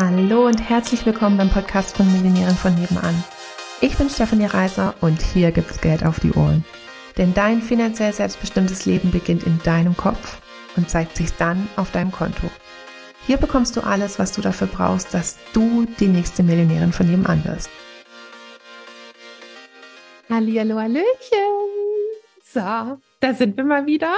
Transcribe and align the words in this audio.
Hallo 0.00 0.46
und 0.46 0.58
herzlich 0.60 1.04
willkommen 1.06 1.38
beim 1.38 1.50
Podcast 1.50 1.96
von 1.96 2.06
Millionären 2.12 2.54
von 2.54 2.72
nebenan. 2.72 3.24
Ich 3.80 3.98
bin 3.98 4.08
Stefanie 4.08 4.46
Reiser 4.46 4.94
und 5.00 5.20
hier 5.20 5.50
gibt's 5.50 5.80
Geld 5.80 6.06
auf 6.06 6.20
die 6.20 6.30
Ohren. 6.34 6.64
Denn 7.16 7.34
dein 7.34 7.60
finanziell 7.60 8.12
selbstbestimmtes 8.12 8.86
Leben 8.86 9.10
beginnt 9.10 9.42
in 9.42 9.60
deinem 9.64 9.96
Kopf 9.96 10.40
und 10.76 10.88
zeigt 10.88 11.16
sich 11.16 11.32
dann 11.32 11.68
auf 11.74 11.90
deinem 11.90 12.12
Konto. 12.12 12.48
Hier 13.26 13.38
bekommst 13.38 13.76
du 13.76 13.80
alles, 13.80 14.20
was 14.20 14.30
du 14.30 14.40
dafür 14.40 14.68
brauchst, 14.68 15.12
dass 15.14 15.36
du 15.52 15.84
die 15.98 16.06
nächste 16.06 16.44
Millionärin 16.44 16.92
von 16.92 17.10
nebenan 17.10 17.44
wirst. 17.44 17.68
Hallihallo, 20.30 20.78
Hallöchen. 20.78 21.06
So, 22.44 22.60
da 22.60 23.34
sind 23.34 23.56
wir 23.56 23.64
mal 23.64 23.84
wieder. 23.84 24.14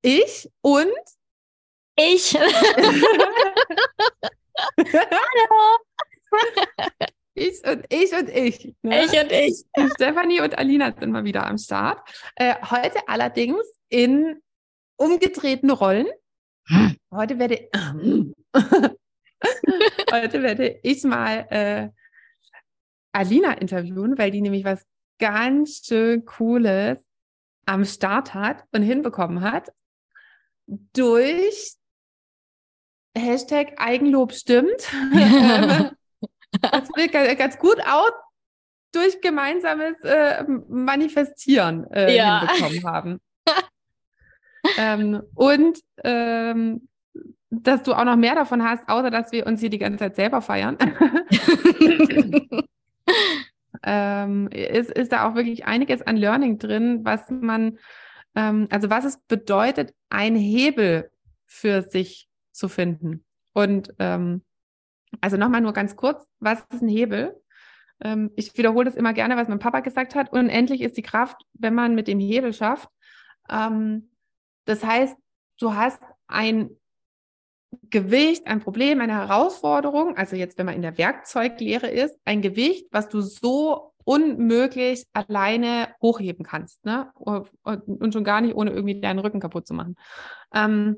Ich 0.00 0.50
und 0.62 0.88
ich. 1.94 2.38
Hallo. 4.58 5.78
Ich 7.40 7.64
und 7.64 7.84
ich 7.88 8.12
und 8.12 8.28
ich. 8.28 8.74
Ne? 8.82 9.04
Ich 9.04 9.12
und 9.12 9.30
ich. 9.30 9.64
Stefanie 9.94 10.40
und 10.40 10.58
Alina 10.58 10.92
sind 10.98 11.12
mal 11.12 11.22
wieder 11.22 11.46
am 11.46 11.56
Start. 11.56 12.00
Äh, 12.34 12.56
heute 12.68 13.06
allerdings 13.06 13.62
in 13.88 14.42
umgedrehten 14.96 15.70
Rollen. 15.70 16.08
Heute 17.12 17.38
werde, 17.38 17.68
heute 20.12 20.42
werde 20.42 20.80
ich 20.82 21.04
mal 21.04 21.46
äh, 21.50 21.90
Alina 23.12 23.52
interviewen, 23.52 24.18
weil 24.18 24.32
die 24.32 24.40
nämlich 24.40 24.64
was 24.64 24.84
ganz 25.20 25.82
schön 25.86 26.24
Cooles 26.24 26.98
am 27.66 27.84
Start 27.84 28.34
hat 28.34 28.64
und 28.72 28.82
hinbekommen 28.82 29.42
hat. 29.42 29.72
Durch 30.66 31.77
Hashtag 33.16 33.74
Eigenlob 33.78 34.32
stimmt. 34.32 34.70
das 36.60 36.88
wird 36.94 37.12
ganz 37.38 37.58
gut 37.58 37.80
auch 37.80 38.10
durch 38.92 39.20
gemeinsames 39.20 40.02
äh, 40.02 40.44
Manifestieren 40.68 41.90
äh, 41.92 42.16
ja. 42.16 42.40
hinbekommen 42.40 42.84
haben. 42.84 43.20
ähm, 44.78 45.22
und 45.34 45.78
ähm, 46.04 46.88
dass 47.50 47.82
du 47.82 47.94
auch 47.94 48.04
noch 48.04 48.16
mehr 48.16 48.34
davon 48.34 48.62
hast, 48.62 48.88
außer 48.88 49.10
dass 49.10 49.32
wir 49.32 49.46
uns 49.46 49.60
hier 49.60 49.70
die 49.70 49.78
ganze 49.78 49.98
Zeit 49.98 50.16
selber 50.16 50.42
feiern. 50.42 50.76
ähm, 53.82 54.48
ist, 54.48 54.90
ist 54.90 55.12
da 55.12 55.28
auch 55.28 55.34
wirklich 55.34 55.64
einiges 55.64 56.02
an 56.02 56.16
Learning 56.16 56.58
drin, 56.58 57.00
was 57.04 57.30
man, 57.30 57.78
ähm, 58.34 58.68
also 58.70 58.90
was 58.90 59.04
es 59.04 59.18
bedeutet, 59.28 59.94
ein 60.10 60.36
Hebel 60.36 61.10
für 61.46 61.82
sich 61.82 62.27
zu 62.58 62.68
finden. 62.68 63.24
Und 63.54 63.94
ähm, 63.98 64.42
also 65.20 65.36
nochmal 65.36 65.60
nur 65.60 65.72
ganz 65.72 65.96
kurz, 65.96 66.26
was 66.38 66.60
ist 66.72 66.82
ein 66.82 66.88
Hebel? 66.88 67.40
Ähm, 68.00 68.30
ich 68.36 68.56
wiederhole 68.56 68.84
das 68.84 68.94
immer 68.94 69.12
gerne, 69.12 69.36
was 69.36 69.48
mein 69.48 69.58
Papa 69.58 69.80
gesagt 69.80 70.14
hat. 70.14 70.32
Unendlich 70.32 70.82
ist 70.82 70.96
die 70.96 71.02
Kraft, 71.02 71.42
wenn 71.54 71.74
man 71.74 71.94
mit 71.94 72.08
dem 72.08 72.20
Hebel 72.20 72.52
schafft. 72.52 72.88
Ähm, 73.48 74.10
das 74.64 74.84
heißt, 74.84 75.16
du 75.58 75.74
hast 75.74 76.02
ein 76.26 76.70
Gewicht, 77.90 78.46
ein 78.46 78.60
Problem, 78.60 79.00
eine 79.00 79.14
Herausforderung, 79.14 80.16
also 80.16 80.36
jetzt, 80.36 80.56
wenn 80.58 80.66
man 80.66 80.74
in 80.74 80.82
der 80.82 80.96
Werkzeuglehre 80.96 81.88
ist, 81.88 82.16
ein 82.24 82.40
Gewicht, 82.40 82.86
was 82.90 83.08
du 83.08 83.20
so 83.20 83.92
unmöglich 84.04 85.04
alleine 85.12 85.88
hochheben 86.00 86.44
kannst, 86.44 86.82
ne? 86.86 87.10
Und 87.14 88.12
schon 88.12 88.24
gar 88.24 88.40
nicht, 88.40 88.54
ohne 88.54 88.70
irgendwie 88.70 89.00
deinen 89.00 89.18
Rücken 89.18 89.40
kaputt 89.40 89.66
zu 89.66 89.74
machen. 89.74 89.96
Ähm, 90.54 90.96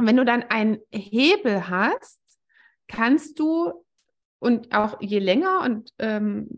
und 0.00 0.06
wenn 0.06 0.16
du 0.16 0.24
dann 0.24 0.44
einen 0.44 0.78
Hebel 0.90 1.68
hast, 1.68 2.18
kannst 2.88 3.38
du 3.38 3.84
und 4.38 4.74
auch 4.74 4.98
je 5.02 5.18
länger 5.18 5.60
und 5.60 5.92
ähm, 5.98 6.48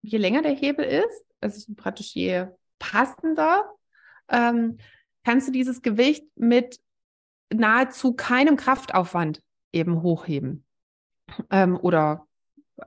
je 0.00 0.18
länger 0.18 0.42
der 0.42 0.50
Hebel 0.50 0.84
ist, 0.84 1.24
also 1.40 1.72
praktisch 1.76 2.16
je 2.16 2.48
passender, 2.80 3.70
ähm, 4.28 4.78
kannst 5.24 5.46
du 5.46 5.52
dieses 5.52 5.82
Gewicht 5.82 6.24
mit 6.34 6.80
nahezu 7.54 8.14
keinem 8.14 8.56
Kraftaufwand 8.56 9.40
eben 9.72 10.02
hochheben. 10.02 10.64
Ähm, 11.50 11.76
oder 11.76 12.26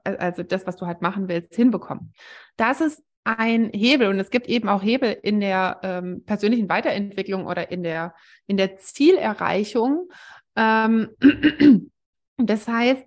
also 0.04 0.44
das, 0.44 0.68
was 0.68 0.76
du 0.76 0.88
halt 0.88 1.02
machen 1.02 1.30
willst, 1.30 1.56
hinbekommen. 1.56 2.14
Das 2.58 2.82
ist 2.82 3.02
ein 3.26 3.72
Hebel 3.74 4.08
und 4.08 4.20
es 4.20 4.30
gibt 4.30 4.48
eben 4.48 4.70
auch 4.70 4.84
Hebel 4.84 5.18
in 5.24 5.40
der 5.40 5.80
ähm, 5.84 6.24
persönlichen 6.26 6.70
Weiterentwicklung 6.70 7.48
oder 7.48 7.72
in 7.72 7.82
der, 7.82 8.14
in 8.46 8.56
der 8.56 8.78
Zielerreichung. 8.78 10.10
Ähm, 10.56 11.10
das 12.38 12.68
heißt, 12.68 13.04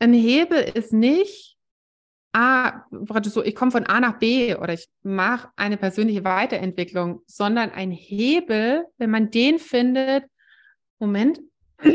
ein 0.00 0.12
Hebel 0.12 0.58
ist 0.74 0.92
nicht 0.92 1.56
A, 2.32 2.84
so, 3.22 3.42
ich 3.42 3.54
komme 3.54 3.70
von 3.70 3.86
A 3.86 4.00
nach 4.00 4.18
B 4.18 4.54
oder 4.54 4.74
ich 4.74 4.86
mache 5.02 5.48
eine 5.56 5.78
persönliche 5.78 6.24
Weiterentwicklung, 6.24 7.22
sondern 7.26 7.70
ein 7.70 7.90
Hebel, 7.90 8.84
wenn 8.98 9.10
man 9.10 9.30
den 9.30 9.58
findet, 9.58 10.24
Moment, 10.98 11.40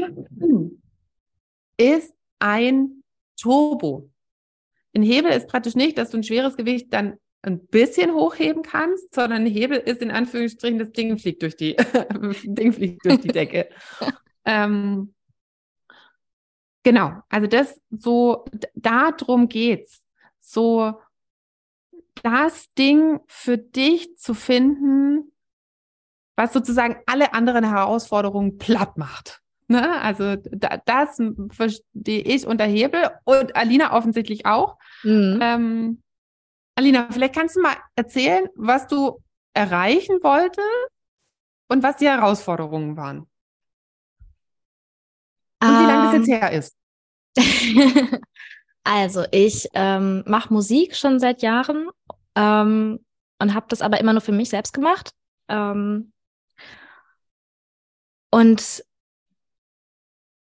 ist 1.78 2.14
ein 2.40 3.04
Turbo. 3.40 4.10
Ein 4.96 5.04
Hebel 5.04 5.32
ist 5.32 5.48
praktisch 5.48 5.76
nicht, 5.76 6.00
dass 6.00 6.10
du 6.10 6.18
ein 6.18 6.24
schweres 6.24 6.58
Gewicht 6.58 6.92
dann 6.92 7.18
ein 7.44 7.68
bisschen 7.68 8.14
hochheben 8.14 8.64
kannst, 8.64 9.14
sondern 9.14 9.46
Hebel 9.46 9.78
ist 9.78 10.02
in 10.02 10.12
Anführungsstrichen, 10.12 10.80
das 10.80 10.92
Ding 10.92 11.18
fliegt 11.18 11.42
durch 11.42 11.56
die, 11.56 11.76
Ding 12.44 12.74
fliegt 12.74 13.06
durch 13.06 13.20
die 13.20 13.28
Decke. 13.28 13.70
ähm, 14.46 15.14
genau, 16.84 17.22
also 17.30 17.48
das 17.48 17.80
so, 17.92 18.46
darum 18.76 19.50
geht's. 19.50 20.04
So, 20.40 21.00
das 22.22 22.72
Ding 22.74 23.20
für 23.28 23.58
dich 23.58 24.18
zu 24.18 24.34
finden, 24.34 25.32
was 26.36 26.54
sozusagen 26.54 26.98
alle 27.06 27.34
anderen 27.34 27.66
Herausforderungen 27.66 28.58
platt 28.58 28.98
macht. 28.98 29.42
Ne? 29.68 30.02
Also 30.02 30.36
da, 30.36 30.78
das 30.86 31.22
verstehe 31.52 32.22
ich 32.22 32.48
unter 32.48 32.66
Hebel 32.66 33.10
und 33.26 33.56
Alina 33.56 33.94
offensichtlich 33.96 34.46
auch. 34.46 34.78
Mhm. 35.04 35.40
Ähm, 35.42 36.03
Alina, 36.76 37.08
vielleicht 37.12 37.36
kannst 37.36 37.56
du 37.56 37.62
mal 37.62 37.76
erzählen, 37.96 38.48
was 38.56 38.88
du 38.88 39.22
erreichen 39.54 40.24
wolltest 40.24 40.90
und 41.70 41.84
was 41.84 41.98
die 41.98 42.08
Herausforderungen 42.08 42.98
waren. 42.98 43.28
Und 45.62 45.70
um, 45.70 45.80
wie 45.80 45.86
lange 45.86 46.06
das 46.06 46.14
jetzt 46.14 46.28
ähm. 46.28 46.40
her 46.40 46.52
ist. 46.52 46.76
also, 48.84 49.26
ich 49.32 49.68
ähm, 49.74 50.24
mache 50.26 50.54
Musik 50.54 50.96
schon 50.96 51.20
seit 51.20 51.42
Jahren 51.42 51.90
ähm, 52.36 53.06
und 53.40 53.54
habe 53.54 53.66
das 53.70 53.82
aber 53.82 54.00
immer 54.00 54.14
nur 54.14 54.22
für 54.22 54.32
mich 54.32 54.50
selbst 54.50 54.74
gemacht. 54.74 55.12
Ähm, 55.48 56.12
und 58.32 58.84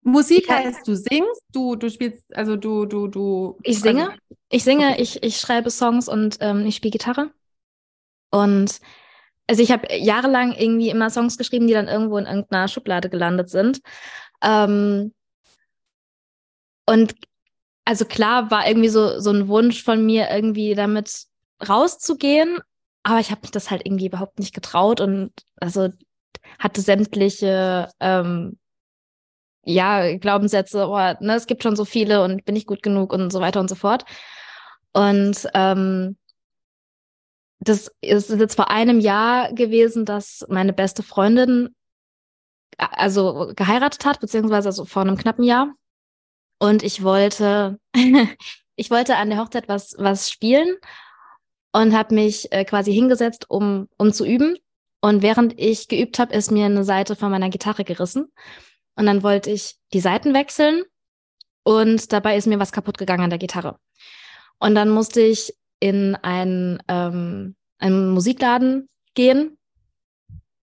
Musik 0.04 0.50
heißt, 0.50 0.88
du 0.88 0.96
singst, 0.96 1.44
du, 1.54 1.76
du 1.76 1.90
spielst, 1.90 2.36
also 2.36 2.56
du, 2.56 2.86
du, 2.86 3.08
du. 3.08 3.58
Ich 3.64 3.80
singe, 3.80 4.10
also, 4.10 4.18
ich 4.50 4.64
singe, 4.64 4.92
okay. 4.92 5.02
ich, 5.02 5.24
ich 5.24 5.38
schreibe 5.38 5.70
Songs 5.70 6.08
und 6.08 6.38
ähm, 6.42 6.66
ich 6.66 6.76
spiele 6.76 6.92
Gitarre. 6.92 7.32
Und 8.30 8.80
also 9.48 9.62
ich 9.62 9.72
habe 9.72 9.88
jahrelang 9.96 10.54
irgendwie 10.54 10.90
immer 10.90 11.10
Songs 11.10 11.38
geschrieben, 11.38 11.68
die 11.68 11.74
dann 11.74 11.88
irgendwo 11.88 12.18
in 12.18 12.26
irgendeiner 12.26 12.68
Schublade 12.68 13.10
gelandet 13.10 13.50
sind. 13.50 13.82
Ähm, 14.42 15.14
und 16.86 17.16
also 17.86 18.06
klar 18.06 18.52
war 18.52 18.68
irgendwie 18.68 18.90
so, 18.90 19.20
so 19.20 19.32
ein 19.32 19.48
Wunsch 19.48 19.84
von 19.84 20.06
mir, 20.06 20.30
irgendwie 20.30 20.76
damit 20.76 21.26
rauszugehen, 21.68 22.60
aber 23.04 23.20
ich 23.20 23.32
habe 23.32 23.42
mich 23.42 23.52
das 23.52 23.70
halt 23.70 23.86
irgendwie 23.86 24.08
überhaupt 24.08 24.40
nicht 24.40 24.54
getraut 24.54 25.02
und 25.02 25.32
also 25.58 25.90
hatte 26.60 26.82
sämtliche 26.82 27.90
ähm, 28.00 28.58
ja, 29.66 30.18
Glaubenssätze, 30.18 30.88
oh, 30.88 30.98
ne, 30.98 31.36
es 31.36 31.48
gibt 31.48 31.64
schon 31.64 31.76
so 31.76 31.86
viele 31.86 32.24
und 32.24 32.46
bin 32.46 32.56
ich 32.56 32.66
gut 32.66 32.84
genug 32.84 33.14
und 33.14 33.32
so 33.32 33.40
weiter 33.40 33.60
und 33.60 33.70
so 33.70 33.76
fort. 33.76 34.06
Und 34.94 35.48
ähm, 35.54 36.18
das 37.60 37.92
ist 38.02 38.30
jetzt 38.30 38.56
vor 38.56 38.70
einem 38.70 39.00
Jahr 39.00 39.54
gewesen, 39.54 40.06
dass 40.06 40.46
meine 40.50 40.74
beste 40.74 41.02
Freundin 41.02 41.74
also 42.78 43.52
geheiratet 43.56 44.06
hat, 44.06 44.20
beziehungsweise 44.20 44.70
also 44.70 44.86
vor 44.86 45.04
einem 45.04 45.18
knappen 45.18 45.44
Jahr. 45.44 45.74
Und 46.60 46.84
ich 46.84 47.04
wollte, 47.04 47.80
ich 48.76 48.92
wollte 48.92 49.16
an 49.18 49.30
der 49.30 49.40
Hochzeit 49.40 49.68
was, 49.68 49.96
was 49.98 50.30
spielen 50.30 50.76
und 51.72 51.94
habe 51.94 52.16
mich 52.16 52.52
äh, 52.52 52.66
quasi 52.66 52.94
hingesetzt, 52.94 53.50
um, 53.50 53.88
um 53.98 54.12
zu 54.12 54.26
üben. 54.26 54.58
Und 55.02 55.22
während 55.22 55.60
ich 55.60 55.88
geübt 55.88 56.20
habe, 56.20 56.34
ist 56.34 56.52
mir 56.52 56.66
eine 56.66 56.84
Seite 56.84 57.16
von 57.16 57.32
meiner 57.32 57.50
Gitarre 57.50 57.84
gerissen. 57.84 58.32
Und 58.96 59.06
dann 59.06 59.24
wollte 59.24 59.50
ich 59.50 59.76
die 59.94 60.00
Seiten 60.00 60.34
wechseln 60.34 60.84
und 61.64 62.12
dabei 62.14 62.38
ist 62.38 62.48
mir 62.48 62.60
was 62.60 62.72
kaputt 62.72 62.98
gegangen 62.98 63.24
an 63.24 63.30
der 63.30 63.40
Gitarre. 63.40 63.80
Und 64.60 64.76
dann 64.76 64.90
musste 64.90 65.22
ich 65.22 65.54
in 65.80 66.16
einen, 66.16 66.82
ähm, 66.88 67.56
einen 67.80 68.12
Musikladen 68.12 68.90
gehen 69.16 69.58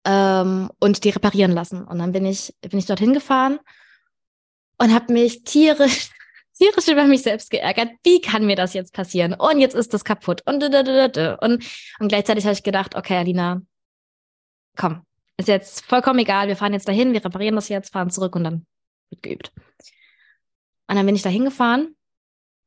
ähm, 0.04 0.70
und 0.80 1.04
die 1.04 1.10
reparieren 1.10 1.52
lassen. 1.52 1.84
Und 1.84 1.98
dann 1.98 2.12
bin 2.12 2.26
ich, 2.26 2.54
bin 2.60 2.78
ich 2.78 2.86
dorthin 2.86 3.14
gefahren 3.14 3.58
und 4.78 4.92
habe 4.92 5.12
mich 5.12 5.44
tierisch 5.44 6.10
tierisch 6.58 6.88
über 6.88 7.04
mich 7.04 7.22
selbst 7.22 7.50
geärgert. 7.50 7.90
Wie 8.02 8.20
kann 8.20 8.46
mir 8.46 8.56
das 8.56 8.74
jetzt 8.74 8.92
passieren? 8.92 9.34
Und 9.34 9.58
jetzt 9.58 9.74
ist 9.74 9.92
das 9.94 10.04
kaputt. 10.04 10.42
Und, 10.46 10.62
und, 10.64 11.64
und 11.98 12.08
gleichzeitig 12.08 12.44
habe 12.44 12.54
ich 12.54 12.62
gedacht, 12.62 12.94
okay, 12.94 13.16
Alina, 13.16 13.62
komm, 14.76 15.05
ist 15.38 15.48
jetzt 15.48 15.84
vollkommen 15.84 16.18
egal. 16.18 16.48
Wir 16.48 16.56
fahren 16.56 16.72
jetzt 16.72 16.88
dahin, 16.88 17.12
wir 17.12 17.24
reparieren 17.24 17.56
das 17.56 17.68
jetzt, 17.68 17.92
fahren 17.92 18.10
zurück 18.10 18.36
und 18.36 18.44
dann 18.44 18.66
wird 19.10 19.22
geübt. 19.22 19.52
Und 20.88 20.96
dann 20.96 21.06
bin 21.06 21.14
ich 21.14 21.22
da 21.22 21.28
hingefahren. 21.28 21.96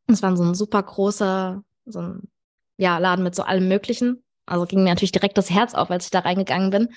Es 0.07 0.21
war 0.21 0.35
so 0.35 0.43
ein 0.43 0.55
super 0.55 0.81
großer, 0.81 1.63
so 1.85 1.99
ein 1.99 2.29
ja, 2.77 2.97
Laden 2.97 3.23
mit 3.23 3.35
so 3.35 3.43
allem 3.43 3.67
Möglichen. 3.67 4.23
Also 4.45 4.65
ging 4.65 4.83
mir 4.83 4.89
natürlich 4.89 5.11
direkt 5.11 5.37
das 5.37 5.49
Herz 5.49 5.73
auf, 5.73 5.91
als 5.91 6.05
ich 6.05 6.11
da 6.11 6.19
reingegangen 6.19 6.69
bin. 6.69 6.89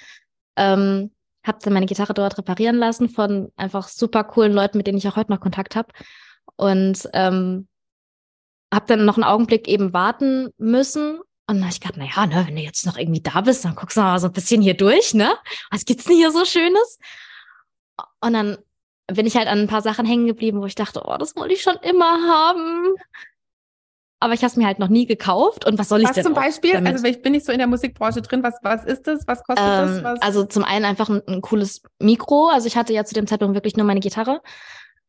Ähm, 0.56 1.10
hab 1.44 1.60
dann 1.60 1.72
meine 1.72 1.86
Gitarre 1.86 2.14
dort 2.14 2.38
reparieren 2.38 2.76
lassen 2.76 3.08
von 3.08 3.50
einfach 3.56 3.88
super 3.88 4.24
coolen 4.24 4.52
Leuten, 4.52 4.78
mit 4.78 4.86
denen 4.86 4.98
ich 4.98 5.08
auch 5.08 5.16
heute 5.16 5.32
noch 5.32 5.40
Kontakt 5.40 5.76
habe. 5.76 5.92
Und 6.56 7.08
ähm, 7.12 7.68
habe 8.72 8.86
dann 8.86 9.04
noch 9.04 9.16
einen 9.16 9.24
Augenblick 9.24 9.68
eben 9.68 9.92
warten 9.92 10.50
müssen. 10.56 11.20
Und 11.52 11.58
dann 11.58 11.64
habe 11.64 11.72
ich 11.72 11.80
gedacht, 11.80 11.96
naja, 11.96 12.26
ne, 12.26 12.46
wenn 12.46 12.56
du 12.56 12.62
jetzt 12.62 12.86
noch 12.86 12.96
irgendwie 12.96 13.20
da 13.20 13.40
bist, 13.40 13.64
dann 13.64 13.74
guckst 13.74 13.96
du 13.96 14.00
mal 14.00 14.18
so 14.18 14.28
ein 14.28 14.32
bisschen 14.32 14.62
hier 14.62 14.74
durch, 14.74 15.14
ne? 15.14 15.34
Was 15.70 15.84
gibt's 15.84 16.04
denn 16.04 16.16
hier 16.16 16.30
so 16.30 16.44
Schönes? 16.44 16.98
Und 18.20 18.32
dann 18.32 18.58
bin 19.08 19.26
ich 19.26 19.36
halt 19.36 19.48
an 19.48 19.58
ein 19.58 19.66
paar 19.68 19.82
Sachen 19.82 20.06
hängen 20.06 20.26
geblieben, 20.26 20.60
wo 20.60 20.66
ich 20.66 20.74
dachte, 20.74 21.02
oh, 21.04 21.16
das 21.18 21.36
wollte 21.36 21.54
ich 21.54 21.62
schon 21.62 21.76
immer 21.82 22.26
haben 22.26 22.94
aber 24.22 24.34
ich 24.34 24.40
habe 24.40 24.52
es 24.52 24.56
mir 24.56 24.66
halt 24.66 24.78
noch 24.78 24.88
nie 24.88 25.04
gekauft. 25.04 25.66
Und 25.66 25.80
was 25.80 25.88
soll 25.88 26.00
ich 26.00 26.08
was 26.08 26.14
denn? 26.14 26.22
zum 26.22 26.34
Beispiel? 26.34 26.74
Damit? 26.74 26.92
Also 26.92 27.06
ich 27.06 27.22
bin 27.22 27.32
nicht 27.32 27.44
so 27.44 27.50
in 27.50 27.58
der 27.58 27.66
Musikbranche 27.66 28.22
drin. 28.22 28.44
Was, 28.44 28.54
was 28.62 28.84
ist 28.84 29.08
das? 29.08 29.26
Was 29.26 29.42
kostet 29.42 29.66
ähm, 29.66 29.86
das? 29.88 30.04
Was? 30.04 30.22
Also 30.22 30.44
zum 30.44 30.62
einen 30.62 30.84
einfach 30.84 31.10
ein, 31.10 31.22
ein, 31.26 31.40
cooles 31.40 31.82
Mikro. 31.98 32.46
Also 32.46 32.68
ich 32.68 32.76
hatte 32.76 32.92
ja 32.92 33.04
zu 33.04 33.14
dem 33.14 33.26
Zeitpunkt 33.26 33.56
wirklich 33.56 33.76
nur 33.76 33.84
meine 33.84 33.98
Gitarre. 33.98 34.40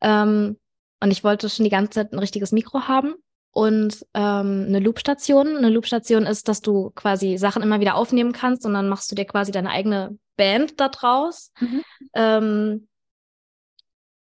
Ähm, 0.00 0.58
und 1.00 1.10
ich 1.12 1.22
wollte 1.22 1.48
schon 1.48 1.62
die 1.62 1.70
ganze 1.70 1.90
Zeit 1.90 2.12
ein 2.12 2.18
richtiges 2.18 2.50
Mikro 2.50 2.88
haben. 2.88 3.14
Und 3.54 4.04
ähm, 4.14 4.64
eine 4.66 4.80
Loopstation. 4.80 5.56
Eine 5.56 5.70
Loopstation 5.70 6.26
ist, 6.26 6.48
dass 6.48 6.60
du 6.60 6.90
quasi 6.90 7.38
Sachen 7.38 7.62
immer 7.62 7.78
wieder 7.78 7.94
aufnehmen 7.94 8.32
kannst 8.32 8.66
und 8.66 8.74
dann 8.74 8.88
machst 8.88 9.10
du 9.10 9.14
dir 9.14 9.24
quasi 9.24 9.52
deine 9.52 9.70
eigene 9.70 10.18
Band 10.36 10.80
da 10.80 10.88
draus. 10.88 11.52
Mhm. 11.60 11.84
Ähm, 12.14 12.88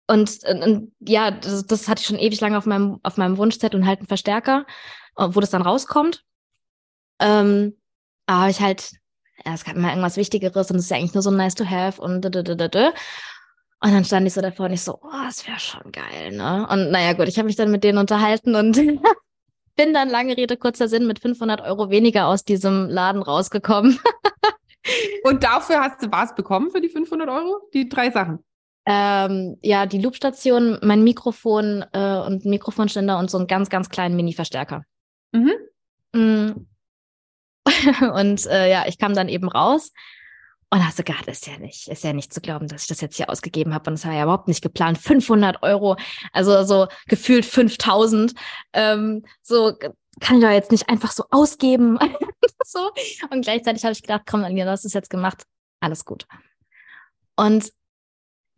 und, 0.06 0.38
und 0.44 0.92
ja, 1.00 1.30
das, 1.30 1.66
das 1.66 1.88
hatte 1.88 2.00
ich 2.00 2.06
schon 2.06 2.18
ewig 2.18 2.40
lange 2.40 2.56
auf 2.56 2.64
meinem, 2.64 2.98
auf 3.02 3.18
meinem 3.18 3.36
Wunschset 3.36 3.74
und 3.74 3.86
halt 3.86 3.98
einen 3.98 4.08
Verstärker, 4.08 4.64
äh, 5.18 5.28
wo 5.28 5.40
das 5.40 5.50
dann 5.50 5.60
rauskommt. 5.60 6.24
Ähm, 7.20 7.76
aber 8.24 8.48
ich 8.48 8.60
halt, 8.60 8.92
ja, 9.44 9.52
es 9.52 9.64
gab 9.64 9.76
immer 9.76 9.90
irgendwas 9.90 10.16
Wichtigeres 10.16 10.70
und 10.70 10.78
es 10.78 10.84
ist 10.84 10.90
ja 10.90 10.96
eigentlich 10.96 11.12
nur 11.12 11.22
so 11.22 11.30
nice 11.30 11.54
to 11.54 11.66
have 11.66 12.00
und 12.00 12.22
da, 12.22 12.30
da, 12.30 12.42
da, 12.42 12.54
da, 12.54 12.68
da. 12.68 12.92
Und 13.80 13.92
dann 13.92 14.04
stand 14.04 14.26
ich 14.26 14.34
so 14.34 14.40
davor 14.40 14.66
und 14.66 14.72
ich 14.72 14.82
so, 14.82 14.98
oh, 15.02 15.22
das 15.24 15.46
wäre 15.46 15.60
schon 15.60 15.92
geil, 15.92 16.32
ne? 16.32 16.66
Und 16.68 16.90
naja, 16.90 17.12
gut, 17.12 17.28
ich 17.28 17.38
habe 17.38 17.46
mich 17.46 17.56
dann 17.56 17.70
mit 17.70 17.84
denen 17.84 17.98
unterhalten 17.98 18.54
und 18.54 18.76
bin 19.76 19.94
dann 19.94 20.08
lange 20.08 20.36
Rede, 20.36 20.56
kurzer 20.56 20.88
Sinn 20.88 21.06
mit 21.06 21.20
500 21.20 21.60
Euro 21.60 21.88
weniger 21.90 22.26
aus 22.26 22.44
diesem 22.44 22.88
Laden 22.88 23.22
rausgekommen. 23.22 24.00
und 25.22 25.44
dafür 25.44 25.80
hast 25.80 26.02
du 26.02 26.10
was 26.10 26.34
bekommen 26.34 26.70
für 26.70 26.80
die 26.80 26.88
500 26.88 27.28
Euro? 27.28 27.60
Die 27.72 27.88
drei 27.88 28.10
Sachen? 28.10 28.40
ähm, 28.90 29.58
ja, 29.62 29.84
die 29.84 30.00
Loopstation, 30.00 30.78
mein 30.82 31.04
Mikrofon 31.04 31.84
äh, 31.92 32.20
und 32.20 32.46
Mikrofonständer 32.46 33.18
und 33.18 33.30
so 33.30 33.36
einen 33.36 33.46
ganz, 33.46 33.68
ganz 33.68 33.90
kleinen 33.90 34.16
Mini-Verstärker. 34.16 34.82
Mhm. 35.32 35.52
Mm. 36.14 36.66
und 38.14 38.46
äh, 38.46 38.70
ja, 38.70 38.84
ich 38.86 38.96
kam 38.96 39.12
dann 39.12 39.28
eben 39.28 39.46
raus 39.46 39.92
und 40.70 40.86
hast 40.86 40.98
gedacht, 40.98 41.26
ist 41.28 41.46
ja 41.46 41.58
nicht, 41.58 41.88
ist 41.88 42.04
ja 42.04 42.12
nicht 42.12 42.32
zu 42.32 42.40
glauben, 42.40 42.68
dass 42.68 42.82
ich 42.82 42.88
das 42.88 43.00
jetzt 43.00 43.16
hier 43.16 43.30
ausgegeben 43.30 43.72
habe. 43.72 43.88
Und 43.88 43.98
das 43.98 44.06
war 44.06 44.12
ja 44.12 44.24
überhaupt 44.24 44.48
nicht 44.48 44.62
geplant. 44.62 44.98
500 44.98 45.62
Euro, 45.62 45.96
also 46.32 46.62
so 46.64 46.88
gefühlt 47.06 47.46
5000. 47.46 48.34
Ähm, 48.74 49.24
so 49.42 49.74
kann 50.20 50.36
ich 50.36 50.42
doch 50.42 50.50
jetzt 50.50 50.70
nicht 50.70 50.88
einfach 50.88 51.12
so 51.12 51.24
ausgeben. 51.30 51.98
so. 52.64 52.90
Und 53.30 53.42
gleichzeitig 53.42 53.84
habe 53.84 53.92
ich 53.92 54.02
gedacht, 54.02 54.22
komm, 54.28 54.44
Alina, 54.44 54.64
du 54.64 54.70
hast 54.72 54.84
es 54.84 54.92
jetzt 54.92 55.10
gemacht. 55.10 55.44
Alles 55.80 56.04
gut. 56.04 56.26
Und 57.36 57.72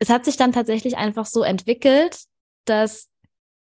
es 0.00 0.08
hat 0.08 0.24
sich 0.24 0.36
dann 0.36 0.52
tatsächlich 0.52 0.96
einfach 0.96 1.26
so 1.26 1.42
entwickelt, 1.42 2.24
dass 2.64 3.08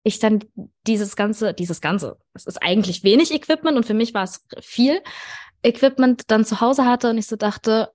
ich 0.03 0.19
dann 0.19 0.43
dieses 0.87 1.15
ganze, 1.15 1.53
dieses 1.53 1.81
ganze, 1.81 2.17
es 2.33 2.45
ist 2.45 2.61
eigentlich 2.61 3.03
wenig 3.03 3.33
Equipment 3.33 3.77
und 3.77 3.85
für 3.85 3.93
mich 3.93 4.13
war 4.13 4.23
es 4.23 4.45
viel 4.61 5.01
Equipment 5.63 6.23
dann 6.31 6.45
zu 6.45 6.61
Hause 6.61 6.85
hatte 6.85 7.09
und 7.09 7.17
ich 7.17 7.27
so 7.27 7.35
dachte, 7.35 7.91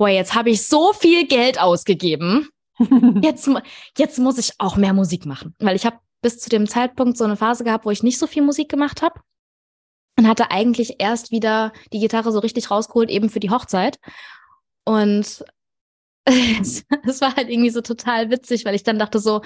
boah, 0.00 0.08
jetzt 0.08 0.34
habe 0.34 0.48
ich 0.48 0.66
so 0.66 0.94
viel 0.94 1.26
Geld 1.26 1.60
ausgegeben. 1.60 2.48
Jetzt, 3.22 3.50
jetzt 3.98 4.18
muss 4.18 4.38
ich 4.38 4.52
auch 4.56 4.78
mehr 4.78 4.94
Musik 4.94 5.26
machen, 5.26 5.54
weil 5.58 5.76
ich 5.76 5.84
habe 5.84 5.98
bis 6.22 6.38
zu 6.38 6.48
dem 6.48 6.66
Zeitpunkt 6.66 7.18
so 7.18 7.24
eine 7.24 7.36
Phase 7.36 7.62
gehabt, 7.62 7.84
wo 7.84 7.90
ich 7.90 8.02
nicht 8.02 8.18
so 8.18 8.26
viel 8.26 8.42
Musik 8.42 8.70
gemacht 8.70 9.02
habe 9.02 9.20
und 10.16 10.26
hatte 10.26 10.50
eigentlich 10.50 10.94
erst 10.98 11.30
wieder 11.30 11.74
die 11.92 11.98
Gitarre 11.98 12.32
so 12.32 12.38
richtig 12.38 12.70
rausgeholt, 12.70 13.10
eben 13.10 13.28
für 13.28 13.40
die 13.40 13.50
Hochzeit. 13.50 13.98
Und 14.84 15.44
es 16.24 17.20
war 17.20 17.36
halt 17.36 17.50
irgendwie 17.50 17.68
so 17.68 17.82
total 17.82 18.30
witzig, 18.30 18.64
weil 18.64 18.74
ich 18.74 18.82
dann 18.82 18.98
dachte 18.98 19.18
so, 19.18 19.42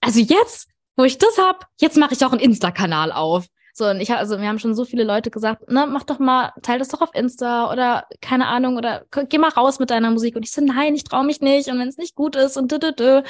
also 0.00 0.20
jetzt, 0.20 0.70
wo 0.96 1.04
ich 1.04 1.18
das 1.18 1.36
hab, 1.36 1.66
jetzt 1.78 1.98
mache 1.98 2.14
ich 2.14 2.24
auch 2.24 2.32
einen 2.32 2.40
Insta-Kanal 2.40 3.12
auf. 3.12 3.46
So, 3.76 3.86
und 3.86 4.00
ich 4.00 4.10
habe, 4.10 4.20
also 4.20 4.40
wir 4.40 4.46
haben 4.46 4.60
schon 4.60 4.74
so 4.74 4.84
viele 4.84 5.02
Leute 5.04 5.30
gesagt, 5.30 5.64
na, 5.66 5.84
mach 5.86 6.04
doch 6.04 6.20
mal, 6.20 6.52
teil 6.62 6.78
das 6.78 6.88
doch 6.88 7.00
auf 7.00 7.12
Insta 7.12 7.72
oder 7.72 8.06
keine 8.20 8.46
Ahnung, 8.46 8.76
oder 8.76 9.04
geh 9.28 9.38
mal 9.38 9.50
raus 9.50 9.80
mit 9.80 9.90
deiner 9.90 10.10
Musik. 10.10 10.36
Und 10.36 10.44
ich 10.44 10.52
so, 10.52 10.64
nein, 10.64 10.94
ich 10.94 11.04
traue 11.04 11.24
mich 11.24 11.40
nicht 11.40 11.68
und 11.68 11.78
wenn 11.80 11.88
es 11.88 11.98
nicht 11.98 12.14
gut 12.14 12.36
ist 12.36 12.56
und 12.56 12.70
dü, 12.70 12.78
dü, 12.78 12.92
dü. 12.92 13.22